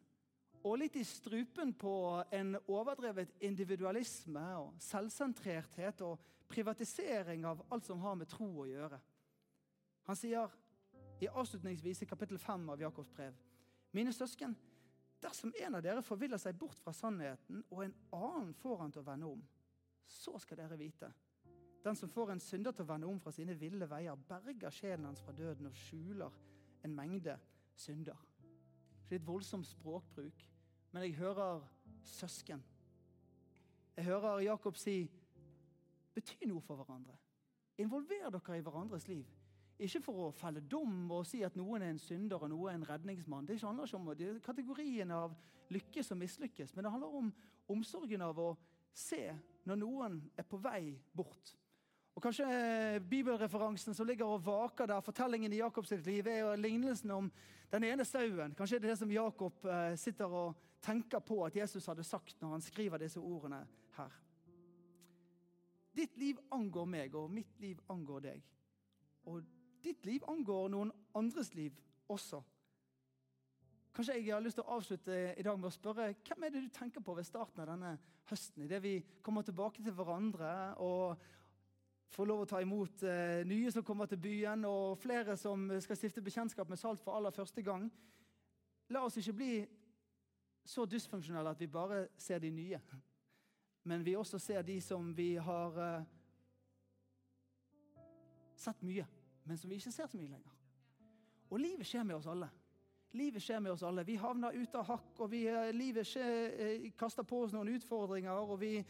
Og 0.66 0.78
litt 0.80 0.96
i 0.98 1.04
strupen 1.06 1.74
på 1.78 2.22
en 2.34 2.56
overdrevet 2.66 3.36
individualisme 3.46 4.46
og 4.58 4.80
selvsentrerthet 4.82 6.00
og 6.06 6.22
privatisering 6.50 7.44
av 7.46 7.62
alt 7.70 7.86
som 7.86 8.00
har 8.02 8.16
med 8.18 8.30
tro 8.30 8.48
å 8.62 8.68
gjøre. 8.68 8.98
Han 10.06 10.18
sier 10.18 10.50
i 11.22 11.28
avslutningsvis 11.28 12.02
i 12.02 12.08
kapittel 12.08 12.38
5 12.38 12.70
av 12.74 12.80
Jakobs 12.80 13.12
brev.: 13.14 13.34
Mine 13.92 14.12
søsken, 14.12 14.56
dersom 15.22 15.52
en 15.60 15.74
av 15.74 15.82
dere 15.82 16.02
forviller 16.02 16.38
seg 16.38 16.58
bort 16.58 16.78
fra 16.82 16.92
sannheten, 16.92 17.62
og 17.70 17.84
en 17.84 17.94
annen 18.12 18.52
får 18.54 18.82
han 18.82 18.92
til 18.92 19.02
å 19.02 19.06
vende 19.06 19.30
om, 19.30 19.46
så 20.06 20.38
skal 20.38 20.60
dere 20.60 20.78
vite. 20.78 21.10
Den 21.86 21.96
som 21.96 22.10
får 22.10 22.32
en 22.32 22.40
synder 22.42 22.74
til 22.74 22.82
å 22.82 22.88
vende 22.88 23.06
om 23.06 23.18
fra 23.22 23.30
sine 23.30 23.54
ville 23.54 23.86
veier, 23.86 24.18
berger 24.26 24.74
sjelen 24.74 25.04
hans 25.06 25.20
fra 25.22 25.30
døden 25.38 25.68
og 25.68 25.74
skjuler 25.78 26.32
en 26.82 26.94
mengde 26.96 27.36
synder. 27.78 28.16
Det 29.06 29.12
er 29.14 29.20
litt 29.20 29.26
voldsomt 29.28 29.68
språkbruk, 29.68 30.40
men 30.90 31.04
jeg 31.04 31.14
hører 31.20 31.60
søsken. 32.02 32.64
Jeg 33.94 34.04
hører 34.08 34.42
Jakob 34.42 34.74
si 34.74 34.96
bety 36.16 36.48
noe 36.50 36.64
for 36.66 36.80
hverandre. 36.80 37.14
Involver 37.78 38.32
dere 38.34 38.56
i 38.58 38.64
hverandres 38.66 39.06
liv. 39.06 39.30
Ikke 39.78 40.00
for 40.08 40.24
å 40.24 40.32
felle 40.34 40.64
dom 40.66 41.12
og 41.14 41.22
si 41.28 41.44
at 41.46 41.54
noen 41.54 41.84
er 41.84 41.92
en 41.92 42.02
synder 42.02 42.42
og 42.42 42.50
noen 42.50 42.72
er 42.72 42.80
en 42.80 42.88
redningsmann. 42.88 43.46
Det 43.46 43.60
handler 43.62 43.86
ikke 43.86 44.00
om 44.00 44.10
det 44.18 44.32
kategorien 44.42 45.14
av 45.14 45.38
lykkes 45.70 46.10
og 46.10 46.18
mislykkes, 46.18 46.74
men 46.74 46.88
det 46.88 46.92
handler 46.96 47.14
om 47.20 47.30
omsorgen 47.76 48.26
av 48.26 48.42
å 48.42 48.48
se 48.90 49.22
når 49.70 49.80
noen 49.84 50.18
er 50.34 50.48
på 50.50 50.58
vei 50.66 50.96
bort. 51.14 51.54
Og 52.16 52.22
Kanskje 52.24 53.00
bibelreferansen 53.10 53.94
som 53.94 54.06
ligger 54.08 54.30
og 54.30 54.44
vaker 54.46 54.88
der, 54.88 55.04
fortellingen 55.04 55.52
i 55.52 55.58
Jakobs 55.60 55.90
liv, 55.90 56.26
er 56.26 56.38
jo 56.38 56.54
lignelsen 56.56 57.10
om 57.12 57.28
den 57.72 57.84
ene 57.84 58.06
sauen. 58.08 58.54
Kanskje 58.56 58.78
det 58.80 58.88
er 58.88 58.94
det 58.94 59.00
som 59.02 59.12
Jakob 59.12 59.66
eh, 59.68 59.96
sitter 60.00 60.32
og 60.32 60.62
tenker 60.80 61.20
på 61.20 61.42
at 61.44 61.56
Jesus 61.56 61.86
hadde 61.86 62.06
sagt 62.06 62.40
når 62.40 62.56
han 62.56 62.64
skriver 62.64 63.02
disse 63.04 63.20
ordene 63.20 63.60
her. 63.98 64.16
Ditt 65.96 66.16
liv 66.16 66.40
angår 66.52 66.88
meg, 66.88 67.14
og 67.16 67.30
mitt 67.32 67.60
liv 67.60 67.80
angår 67.92 68.24
deg. 68.30 68.42
Og 69.28 69.44
ditt 69.84 70.04
liv 70.08 70.24
angår 70.28 70.72
noen 70.72 70.92
andres 71.16 71.52
liv 71.56 71.76
også. 72.12 72.40
Kanskje 73.96 74.18
jeg 74.18 74.32
har 74.32 74.44
lyst 74.44 74.56
til 74.56 74.64
å 74.64 74.76
avslutte 74.76 75.14
i 75.36 75.44
dag 75.44 75.56
med 75.56 75.68
å 75.68 75.76
spørre 75.76 76.10
hvem 76.20 76.44
er 76.44 76.52
det 76.52 76.66
du 76.66 76.72
tenker 76.72 77.04
på 77.04 77.14
ved 77.16 77.28
starten 77.28 77.62
av 77.64 77.70
denne 77.70 77.94
høsten? 78.28 78.64
Idet 78.64 78.82
vi 78.84 78.98
kommer 79.24 79.44
tilbake 79.44 79.84
til 79.84 79.96
hverandre 79.96 80.50
og 80.84 81.16
får 82.12 82.28
lov 82.28 82.44
å 82.44 82.48
ta 82.50 82.60
imot 82.62 83.02
eh, 83.02 83.42
nye 83.48 83.72
som 83.72 83.84
kommer 83.84 84.06
til 84.10 84.20
byen, 84.22 84.64
og 84.68 84.98
flere 85.02 85.36
som 85.36 85.68
skal 85.82 85.98
stifte 85.98 86.22
bekjentskap 86.24 86.68
med 86.70 86.80
salt 86.80 87.02
for 87.04 87.16
aller 87.16 87.34
første 87.34 87.62
gang. 87.62 87.88
La 88.94 89.02
oss 89.04 89.18
ikke 89.18 89.36
bli 89.36 89.52
så 90.66 90.86
dysfunksjonelle 90.86 91.52
at 91.54 91.60
vi 91.60 91.70
bare 91.70 92.06
ser 92.18 92.42
de 92.42 92.50
nye. 92.50 92.80
Men 93.86 94.04
vi 94.06 94.16
også 94.18 94.38
ser 94.42 94.62
de 94.66 94.80
som 94.82 95.12
vi 95.16 95.34
har 95.36 95.82
eh, 95.82 96.08
sett 98.56 98.82
mye 98.82 99.06
men 99.46 99.58
som 99.58 99.70
vi 99.70 99.78
ikke 99.78 99.94
ser 99.94 100.08
så 100.10 100.18
mye 100.18 100.32
lenger. 100.32 100.54
Og 101.54 101.60
livet 101.62 101.86
skjer 101.86 102.06
med 102.06 102.16
oss 102.18 102.26
alle. 102.30 102.48
Livet 103.16 103.42
skjer 103.42 103.60
med 103.62 103.76
oss 103.76 103.84
alle. 103.86 104.04
Vi 104.04 104.18
havner 104.18 104.56
ute 104.56 104.80
av 104.80 104.88
hakk, 104.90 105.12
og 105.22 105.30
vi, 105.30 105.44
eh, 105.46 105.72
livet 105.72 106.06
skjer, 106.06 106.32
eh, 106.58 106.90
kaster 106.98 107.22
på 107.22 107.44
oss 107.44 107.52
noen 107.52 107.70
utfordringer. 107.76 108.32
og 108.32 108.58
vi 108.60 108.84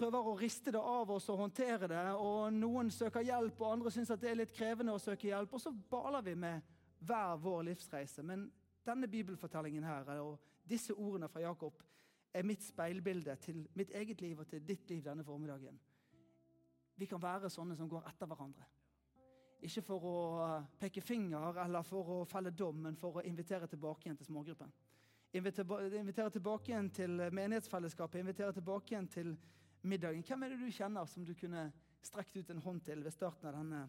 prøver 0.00 0.30
å 0.30 0.36
riste 0.38 0.72
det 0.72 0.80
av 0.80 1.10
oss 1.12 1.28
og 1.32 1.42
håndtere 1.44 1.88
det. 1.90 2.04
og 2.16 2.52
Noen 2.56 2.90
søker 2.94 3.24
hjelp, 3.26 3.60
og 3.60 3.74
andre 3.74 3.92
syns 3.92 4.12
det 4.14 4.30
er 4.30 4.38
litt 4.40 4.54
krevende 4.56 4.94
å 4.96 5.02
søke 5.02 5.28
hjelp. 5.28 5.52
Og 5.54 5.62
så 5.62 5.72
baler 5.92 6.24
vi 6.24 6.34
med 6.34 6.64
hver 7.04 7.36
vår 7.40 7.62
livsreise. 7.70 8.24
Men 8.26 8.48
denne 8.86 9.08
bibelfortellingen 9.10 9.84
her, 9.84 10.10
og 10.24 10.40
disse 10.68 10.94
ordene 10.96 11.28
fra 11.28 11.44
Jakob 11.44 11.82
er 12.32 12.46
mitt 12.46 12.62
speilbilde 12.62 13.34
til 13.42 13.64
mitt 13.76 13.90
eget 13.96 14.20
liv 14.22 14.38
og 14.38 14.48
til 14.48 14.62
ditt 14.66 14.90
liv 14.90 15.02
denne 15.04 15.24
formiddagen. 15.26 15.78
Vi 16.96 17.08
kan 17.08 17.22
være 17.22 17.50
sånne 17.50 17.76
som 17.76 17.88
går 17.88 18.06
etter 18.08 18.28
hverandre. 18.28 18.66
Ikke 19.66 19.82
for 19.84 20.04
å 20.08 20.18
peke 20.80 21.02
finger 21.04 21.58
eller 21.64 21.84
for 21.84 22.12
å 22.14 22.18
felle 22.28 22.52
dom, 22.56 22.78
men 22.86 22.96
for 22.96 23.20
å 23.20 23.24
invitere 23.28 23.68
tilbake 23.68 24.06
igjen 24.06 24.20
til 24.20 24.30
smågruppen. 24.30 24.72
Invitere 25.36 26.30
tilbake 26.32 26.72
igjen 26.72 26.88
til 26.90 27.20
menighetsfellesskapet, 27.32 28.22
invitere 28.22 28.54
tilbake 28.56 28.94
igjen 28.94 29.08
til 29.10 29.34
middagen. 29.82 30.24
Hvem 30.26 30.42
er 30.42 30.52
det 30.52 30.60
du 30.60 30.70
kjenner 30.74 31.08
som 31.08 31.24
du 31.24 31.34
kunne 31.38 31.70
strekt 32.02 32.36
ut 32.36 32.50
en 32.50 32.62
hånd 32.64 32.82
til 32.84 33.04
ved 33.04 33.14
starten 33.14 33.48
av 33.50 33.58
denne 33.58 33.82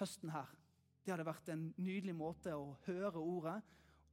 høsten 0.00 0.32
her? 0.34 0.48
Det 1.04 1.14
hadde 1.14 1.28
vært 1.28 1.52
en 1.52 1.68
nydelig 1.80 2.14
måte 2.16 2.54
å 2.56 2.74
høre 2.86 3.20
ordet 3.20 3.58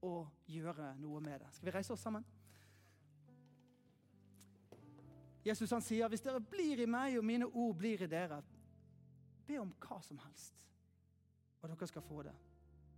og 0.08 0.30
gjøre 0.48 0.94
noe 1.02 1.22
med 1.24 1.42
det. 1.44 1.54
Skal 1.56 1.70
vi 1.70 1.76
reise 1.76 1.94
oss 1.94 2.06
sammen? 2.06 2.26
Jesus 5.48 5.72
han 5.72 5.82
sier, 5.82 6.08
'Hvis 6.10 6.22
dere 6.22 6.42
blir 6.42 6.80
i 6.80 6.86
meg, 6.86 7.18
og 7.18 7.24
mine 7.24 7.46
ord 7.46 7.76
blir 7.78 8.02
i 8.02 8.08
dere', 8.08 8.44
Be 9.48 9.60
om 9.62 9.74
hva 9.80 10.02
som 10.04 10.20
helst, 10.20 10.58
og 11.62 11.70
dere 11.70 11.88
skal 11.88 12.04
få 12.04 12.24
det. 12.28 12.34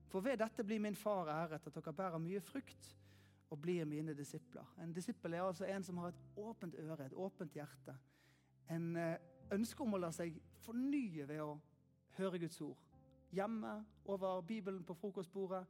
For 0.09 0.25
ved 0.25 0.39
dette 0.41 0.63
blir 0.65 0.81
min 0.81 0.95
far 0.97 1.29
æret, 1.29 1.67
at 1.67 1.75
dere 1.75 1.93
bærer 1.93 2.17
mye 2.17 2.41
frukt 2.41 2.95
og 3.49 3.61
blir 3.61 3.85
mine 3.85 4.13
disipler. 4.13 4.65
En 4.81 4.93
disippel 4.93 5.33
er 5.33 5.43
altså 5.43 5.65
en 5.65 5.83
som 5.83 5.97
har 5.97 6.11
et 6.11 6.21
åpent 6.37 6.75
øre, 6.75 7.05
et 7.05 7.13
åpent 7.13 7.53
hjerte. 7.53 7.95
En 8.69 8.95
eh, 8.95 9.15
ønske 9.51 9.83
om 9.83 9.93
å 9.93 10.01
la 10.01 10.11
seg 10.13 10.37
fornye 10.61 11.25
ved 11.27 11.41
å 11.41 11.55
høre 12.19 12.39
Guds 12.39 12.61
ord. 12.61 12.77
Hjemme, 13.33 13.73
over 14.05 14.41
Bibelen 14.41 14.83
på 14.85 14.93
frokostbordet, 14.97 15.65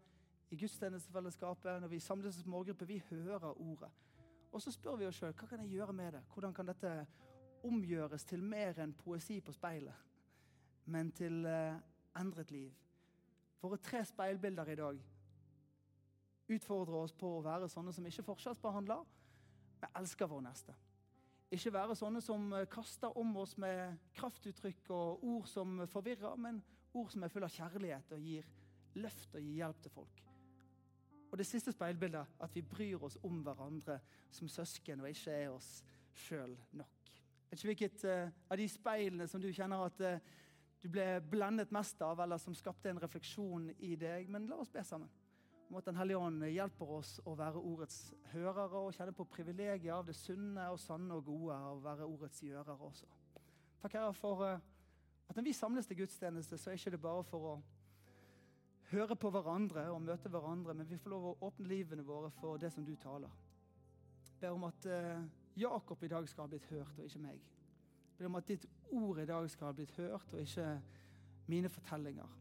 i 0.50 0.58
gudstjenestefellesskapet, 0.58 1.82
når 1.82 1.88
vi 1.88 2.00
samles 2.00 2.36
som 2.36 2.44
smågruppe. 2.44 2.86
Vi 2.86 3.04
hører 3.10 3.62
ordet. 3.62 3.90
Og 4.52 4.62
så 4.62 4.72
spør 4.72 4.96
vi 4.98 5.06
oss 5.06 5.20
sjøl 5.20 5.36
hva 5.38 5.48
kan 5.48 5.62
jeg 5.62 5.76
gjøre 5.78 5.94
med 5.94 6.16
det. 6.18 6.24
Hvordan 6.34 6.54
kan 6.54 6.68
dette 6.68 6.94
omgjøres 7.68 8.26
til 8.26 8.44
mer 8.44 8.80
enn 8.82 8.96
poesi 8.98 9.38
på 9.46 9.54
speilet, 9.54 10.08
men 10.90 11.12
til 11.14 11.46
uh, 11.46 11.78
endret 12.18 12.52
liv? 12.52 12.74
Våre 13.62 13.78
tre 13.84 14.02
speilbilder 14.08 14.72
i 14.74 14.80
dag 14.80 15.04
utfordrer 16.50 17.00
oss 17.04 17.16
på 17.16 17.30
å 17.38 17.44
være 17.46 17.70
sånne 17.72 17.94
som 17.96 18.06
ikke 18.10 18.26
forskjellsbehandler, 18.28 19.04
men 19.80 20.00
elsker 20.02 20.30
vår 20.30 20.44
neste. 20.46 20.76
Ikke 21.54 21.74
være 21.74 21.98
sånne 21.98 22.22
som 22.22 22.52
eh, 22.54 22.68
kaster 22.70 23.16
om 23.18 23.32
oss 23.42 23.56
med 23.62 23.98
kraftuttrykk 24.18 24.92
og 24.94 25.24
ord 25.26 25.48
som 25.50 25.80
forvirrer, 25.90 26.36
men 26.38 26.62
ord 26.94 27.10
som 27.14 27.24
er 27.26 27.34
fulle 27.34 27.50
av 27.50 27.56
kjærlighet 27.56 28.14
og 28.14 28.26
gir 28.26 28.50
løft 29.00 29.34
og 29.34 29.42
gir 29.42 29.62
hjelp 29.62 29.82
til 29.82 29.94
folk. 29.94 30.22
Og 31.30 31.38
det 31.38 31.46
siste 31.46 31.74
speilbildet 31.74 32.42
at 32.42 32.56
vi 32.56 32.66
bryr 32.66 33.06
oss 33.06 33.18
om 33.26 33.42
hverandre 33.46 34.00
som 34.34 34.50
søsken 34.50 35.04
og 35.04 35.10
ikke 35.12 35.34
er 35.34 35.52
oss 35.54 35.84
sjøl 36.26 36.56
nok. 36.78 37.12
Vet 37.50 37.58
ikke 37.58 37.70
hvilket 37.70 38.06
uh, 38.06 38.32
av 38.50 38.58
de 38.58 38.66
speilene 38.70 39.28
som 39.30 39.42
du 39.42 39.50
kjenner 39.54 39.86
at 39.86 40.02
uh, 40.06 40.38
du 40.82 40.90
ble 40.90 41.06
blendet 41.30 41.74
mest 41.76 42.02
av, 42.06 42.22
eller 42.24 42.42
som 42.42 42.56
skapte 42.58 42.90
en 42.90 43.02
refleksjon 43.02 43.70
i 43.86 43.96
deg, 44.00 44.30
men 44.32 44.48
la 44.50 44.58
oss 44.62 44.74
be 44.74 44.84
sammen 44.86 45.10
om 45.70 45.76
at 45.76 45.86
Den 45.86 45.96
hellige 45.96 46.18
ånd 46.18 46.44
hjelper 46.50 46.92
oss 46.98 47.20
å 47.30 47.36
være 47.38 47.62
ordets 47.62 47.98
hørere 48.32 48.80
og 48.82 48.94
kjenne 48.96 49.14
på 49.14 49.28
privilegiet 49.30 49.94
av 49.94 50.08
det 50.08 50.16
sunne 50.18 50.66
og 50.74 50.80
sanne 50.82 51.14
og 51.14 51.28
gode 51.28 51.54
av 51.54 51.76
å 51.76 51.84
være 51.84 52.08
ordets 52.10 52.42
gjørere 52.42 52.88
også. 52.88 53.10
Takk, 53.84 53.94
Herre, 53.94 54.14
for 54.18 54.42
uh, 54.44 54.56
at 55.30 55.38
når 55.38 55.46
vi 55.46 55.54
samles 55.54 55.86
til 55.88 56.00
gudstjeneste, 56.02 56.58
så 56.58 56.72
er 56.72 56.80
ikke 56.80 56.96
det 56.96 57.02
bare 57.04 57.24
for 57.30 57.52
å 57.52 57.54
høre 58.90 59.16
på 59.16 59.30
hverandre 59.30 59.86
og 59.94 60.02
møte 60.02 60.32
hverandre, 60.34 60.74
men 60.74 60.90
vi 60.90 60.98
får 60.98 61.14
lov 61.14 61.28
å 61.30 61.38
åpne 61.52 61.70
livene 61.70 62.06
våre 62.06 62.32
for 62.40 62.58
det 62.58 62.74
som 62.74 62.86
du 62.86 62.96
taler. 62.98 63.30
Jeg 64.26 64.42
ber 64.42 64.58
om 64.58 64.66
at 64.72 64.90
uh, 64.90 65.22
Jakob 65.60 66.04
i 66.04 66.10
dag 66.10 66.26
skal 66.32 66.48
ha 66.48 66.54
blitt 66.56 66.70
hørt, 66.74 66.98
og 66.98 67.06
ikke 67.06 67.22
meg. 67.28 67.46
Jeg 68.10 68.18
ber 68.18 68.32
om 68.32 68.42
at 68.42 68.50
ditt 68.50 68.66
ord 68.90 69.22
i 69.22 69.30
dag 69.30 69.50
skal 69.54 69.70
ha 69.70 69.78
blitt 69.78 69.94
hørt, 70.02 70.34
og 70.34 70.42
ikke 70.42 70.72
mine 71.46 71.70
fortellinger. 71.70 72.40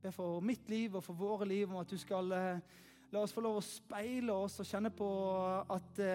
Jeg 0.00 0.06
ber 0.08 0.14
for 0.16 0.40
mitt 0.40 0.70
liv 0.72 0.94
og 0.96 1.02
for 1.04 1.12
våre 1.12 1.44
liv 1.44 1.68
om 1.68 1.76
at 1.76 1.90
du 1.92 1.98
skal 2.00 2.30
uh, 2.32 2.60
la 3.12 3.20
oss 3.20 3.34
få 3.36 3.42
lov 3.44 3.58
å 3.58 3.64
speile 3.64 4.32
oss 4.32 4.54
og 4.62 4.68
kjenne 4.70 4.88
på 4.96 5.08
at 5.68 5.90
det 5.98 6.14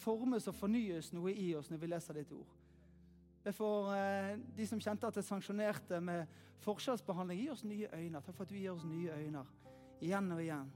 formes 0.00 0.46
og 0.48 0.56
fornyes 0.56 1.10
noe 1.12 1.34
i 1.36 1.50
oss 1.58 1.68
når 1.68 1.82
vi 1.82 1.90
leser 1.92 2.16
ditt 2.16 2.32
ord. 2.32 2.54
Er 3.44 3.52
for 3.52 3.90
eh, 3.92 4.38
de 4.56 4.64
som 4.64 4.80
kjente 4.80 5.04
at 5.04 5.18
det 5.18 5.24
sanksjonerte 5.26 5.98
med 6.00 6.30
forskjellsbehandling. 6.64 7.42
Gi 7.42 7.50
oss 7.52 7.64
nye 7.68 7.90
øyne. 7.92 8.22
Takk 8.24 8.38
for 8.38 8.46
at 8.46 8.54
du 8.54 8.56
gir 8.56 8.72
oss 8.72 8.86
nye 8.88 9.18
øyne 9.20 9.42
igjen 10.00 10.32
og 10.32 10.40
igjen. 10.40 10.70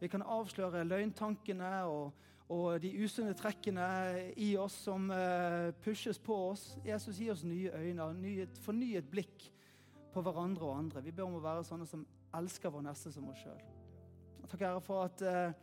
Vi 0.00 0.10
kan 0.10 0.26
avsløre 0.26 0.82
løgntankene 0.82 1.70
og, 1.86 2.18
og 2.50 2.82
de 2.82 2.90
usunne 3.04 3.36
trekkene 3.38 3.86
i 4.34 4.50
oss 4.58 4.80
som 4.88 5.06
eh, 5.14 5.70
pushes 5.84 6.18
på 6.18 6.40
oss. 6.48 6.72
Jesus, 6.82 7.22
gi 7.22 7.30
oss 7.30 7.46
nye 7.46 7.70
øyne, 7.70 8.10
nyet, 8.18 8.58
fornyet 8.66 9.06
blikk 9.14 9.46
på 10.12 10.22
hverandre 10.24 10.66
og 10.66 10.78
andre. 10.78 11.02
Vi 11.04 11.12
ber 11.12 11.28
om 11.28 11.38
å 11.38 11.44
være 11.44 11.64
sånne 11.66 11.86
som 11.88 12.06
elsker 12.34 12.72
vår 12.72 12.86
neste 12.88 13.12
som 13.12 13.28
oss 13.30 13.42
sjøl. 13.42 13.60
Takk, 14.48 14.62
Herre, 14.64 14.80
for 14.80 15.04
at 15.04 15.24
eh, 15.28 15.56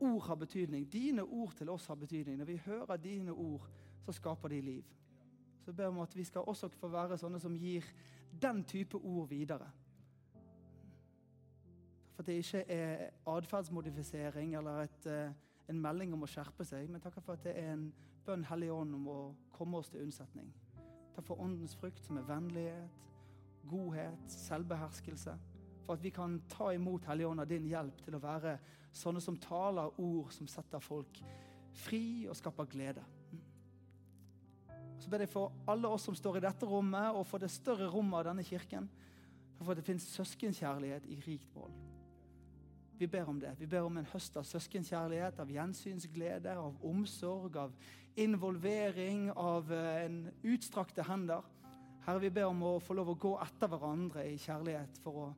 ord 0.00 0.22
har 0.28 0.38
betydning. 0.40 0.86
Dine 0.92 1.24
ord 1.24 1.52
til 1.58 1.70
oss 1.70 1.86
har 1.86 1.98
betydning. 2.00 2.38
Når 2.38 2.48
vi 2.48 2.60
hører 2.64 2.96
dine 2.96 3.32
ord, 3.32 3.66
så 4.04 4.14
skaper 4.16 4.48
de 4.48 4.60
liv. 4.60 4.94
Så 5.60 5.70
jeg 5.70 5.76
ber 5.76 5.90
om 5.92 6.00
at 6.00 6.16
vi 6.16 6.24
skal 6.24 6.46
også 6.48 6.70
få 6.80 6.88
være 6.88 7.18
sånne 7.20 7.40
som 7.40 7.56
gir 7.56 7.84
den 8.42 8.62
type 8.64 8.96
ord 8.96 9.28
videre. 9.28 9.68
For 12.14 12.22
at 12.22 12.26
det 12.26 12.38
ikke 12.40 12.64
er 12.72 13.10
atferdsmodifisering 13.26 14.56
eller 14.56 14.86
et, 14.86 15.06
eh, 15.06 15.34
en 15.68 15.80
melding 15.80 16.14
om 16.16 16.24
å 16.24 16.30
skjerpe 16.30 16.64
seg, 16.64 16.88
men 16.88 17.00
takk 17.00 17.20
for 17.20 17.36
at 17.36 17.44
det 17.44 17.58
er 17.58 17.74
en 17.74 17.92
bønn 18.24 18.44
Hellig 18.48 18.72
Ånd 18.72 18.94
om 18.94 19.06
å 19.08 19.18
komme 19.52 19.78
oss 19.78 19.92
til 19.92 20.02
unnsetning. 20.02 20.48
For 21.18 21.40
åndens 21.42 21.74
frukt, 21.76 22.04
som 22.06 22.16
er 22.16 22.26
vennlighet, 22.28 22.90
godhet, 23.68 24.30
selvbeherskelse. 24.30 25.34
For 25.84 25.96
at 25.96 26.02
vi 26.04 26.12
kan 26.14 26.36
ta 26.48 26.70
imot 26.72 27.08
Hellig 27.08 27.26
av 27.26 27.46
din 27.48 27.66
hjelp 27.66 28.04
til 28.04 28.14
å 28.14 28.22
være 28.22 28.58
sånne 28.94 29.20
som 29.20 29.36
taler 29.40 30.00
ord 30.00 30.32
som 30.32 30.48
setter 30.48 30.82
folk 30.82 31.20
fri 31.78 32.26
og 32.28 32.36
skaper 32.38 32.70
glede. 32.70 33.04
Så 34.98 35.10
ber 35.10 35.22
jeg 35.22 35.30
for 35.32 35.52
alle 35.70 35.90
oss 35.90 36.06
som 36.08 36.16
står 36.16 36.38
i 36.38 36.44
dette 36.44 36.66
rommet, 36.66 37.14
og 37.14 37.26
for 37.26 37.42
det 37.42 37.50
større 37.50 37.86
rommet 37.90 38.18
av 38.20 38.30
denne 38.30 38.46
kirken, 38.46 38.88
for 39.58 39.72
at 39.72 39.80
det 39.80 39.86
finnes 39.86 40.06
søskenkjærlighet 40.14 41.06
i 41.10 41.18
rikt 41.26 41.54
mål. 41.54 41.72
Vi 42.98 43.06
ber 43.06 43.28
om 43.28 43.40
det. 43.40 43.54
Vi 43.58 43.66
ber 43.66 43.86
om 43.86 43.96
en 43.96 44.08
høst 44.10 44.36
av 44.36 44.46
søskenkjærlighet, 44.46 45.38
av 45.38 45.50
gjensynsglede, 45.54 46.56
av 46.58 46.80
omsorg, 46.86 47.56
av 47.56 47.74
involvering, 48.18 49.28
av 49.38 49.70
eh, 49.72 50.06
en 50.06 50.16
utstrakte 50.42 51.04
hender. 51.06 51.46
Herre, 52.06 52.24
vi 52.24 52.32
ber 52.34 52.48
om 52.50 52.64
å 52.66 52.72
få 52.82 52.96
lov 52.98 53.12
å 53.12 53.18
gå 53.20 53.36
etter 53.44 53.70
hverandre 53.70 54.24
i 54.26 54.34
kjærlighet 54.42 54.98
for 55.04 55.22
å 55.22 55.28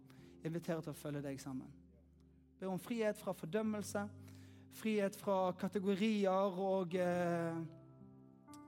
invitere 0.46 0.80
til 0.80 0.94
å 0.94 0.96
følge 0.96 1.20
deg 1.26 1.40
sammen. 1.42 1.68
Vi 2.54 2.64
ber 2.64 2.72
om 2.72 2.80
frihet 2.80 3.20
fra 3.20 3.34
fordømmelse, 3.36 4.06
frihet 4.80 5.18
fra 5.20 5.52
kategorier 5.60 6.60
og 6.64 6.96
eh, 6.96 7.60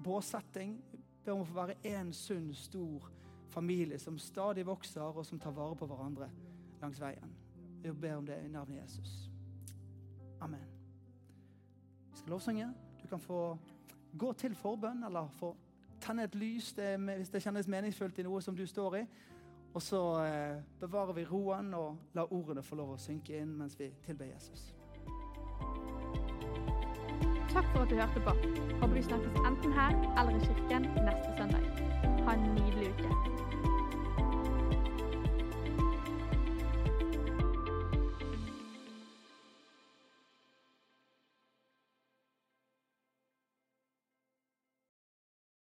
båsetting. 0.05 0.76
Ber 1.24 1.38
om 1.38 1.46
å 1.46 1.48
få 1.48 1.57
være 1.62 1.78
én 1.88 2.12
sunn, 2.12 2.52
stor 2.52 3.09
familie 3.52 3.96
som 4.00 4.20
stadig 4.20 4.66
vokser, 4.68 5.09
og 5.09 5.24
som 5.24 5.40
tar 5.40 5.57
vare 5.57 5.78
på 5.81 5.88
hverandre 5.88 6.28
langs 6.83 7.00
veien. 7.00 7.33
Vi 7.82 7.92
ber 7.92 8.16
om 8.16 8.26
det 8.26 8.38
i 8.44 8.48
navnet 8.48 8.82
Jesus. 8.82 9.30
Amen. 10.40 10.66
Vi 12.10 12.18
skal 12.18 12.30
lovsynge. 12.30 12.74
Du 13.02 13.08
kan 13.08 13.20
få 13.20 13.58
gå 14.18 14.32
til 14.32 14.54
forbønn, 14.54 15.04
eller 15.04 15.28
få 15.28 15.56
tenne 16.00 16.24
et 16.24 16.34
lys 16.34 16.72
det, 16.72 17.00
hvis 17.00 17.28
det 17.28 17.42
kjennes 17.42 17.68
meningsfullt 17.68 18.18
i 18.18 18.26
noe 18.26 18.42
som 18.42 18.56
du 18.56 18.66
står 18.66 18.96
i. 18.96 19.04
Og 19.74 19.82
så 19.82 20.00
eh, 20.24 20.62
bevarer 20.80 21.12
vi 21.12 21.24
roen 21.24 21.74
og 21.74 21.96
lar 22.14 22.32
ordene 22.32 22.62
få 22.62 22.76
lov 22.76 22.94
å 22.94 23.00
synke 23.00 23.38
inn 23.40 23.54
mens 23.58 23.78
vi 23.80 23.88
tilber 24.04 24.28
Jesus. 24.28 24.72
Takk 27.52 27.66
for 27.72 27.82
at 27.84 27.90
du 27.90 27.96
hørte 27.96 28.20
på. 28.26 28.36
Håper 28.80 28.94
vi 28.94 29.02
snakkes 29.08 29.40
enten 29.46 29.72
her 29.76 29.96
eller 30.20 30.36
i 30.36 30.44
kirken 30.44 30.88
neste 31.08 31.34
søndag. 31.38 31.64
Ha 32.26 32.36
en 32.36 32.46
nydelig 32.54 32.92
uke. 32.92 33.51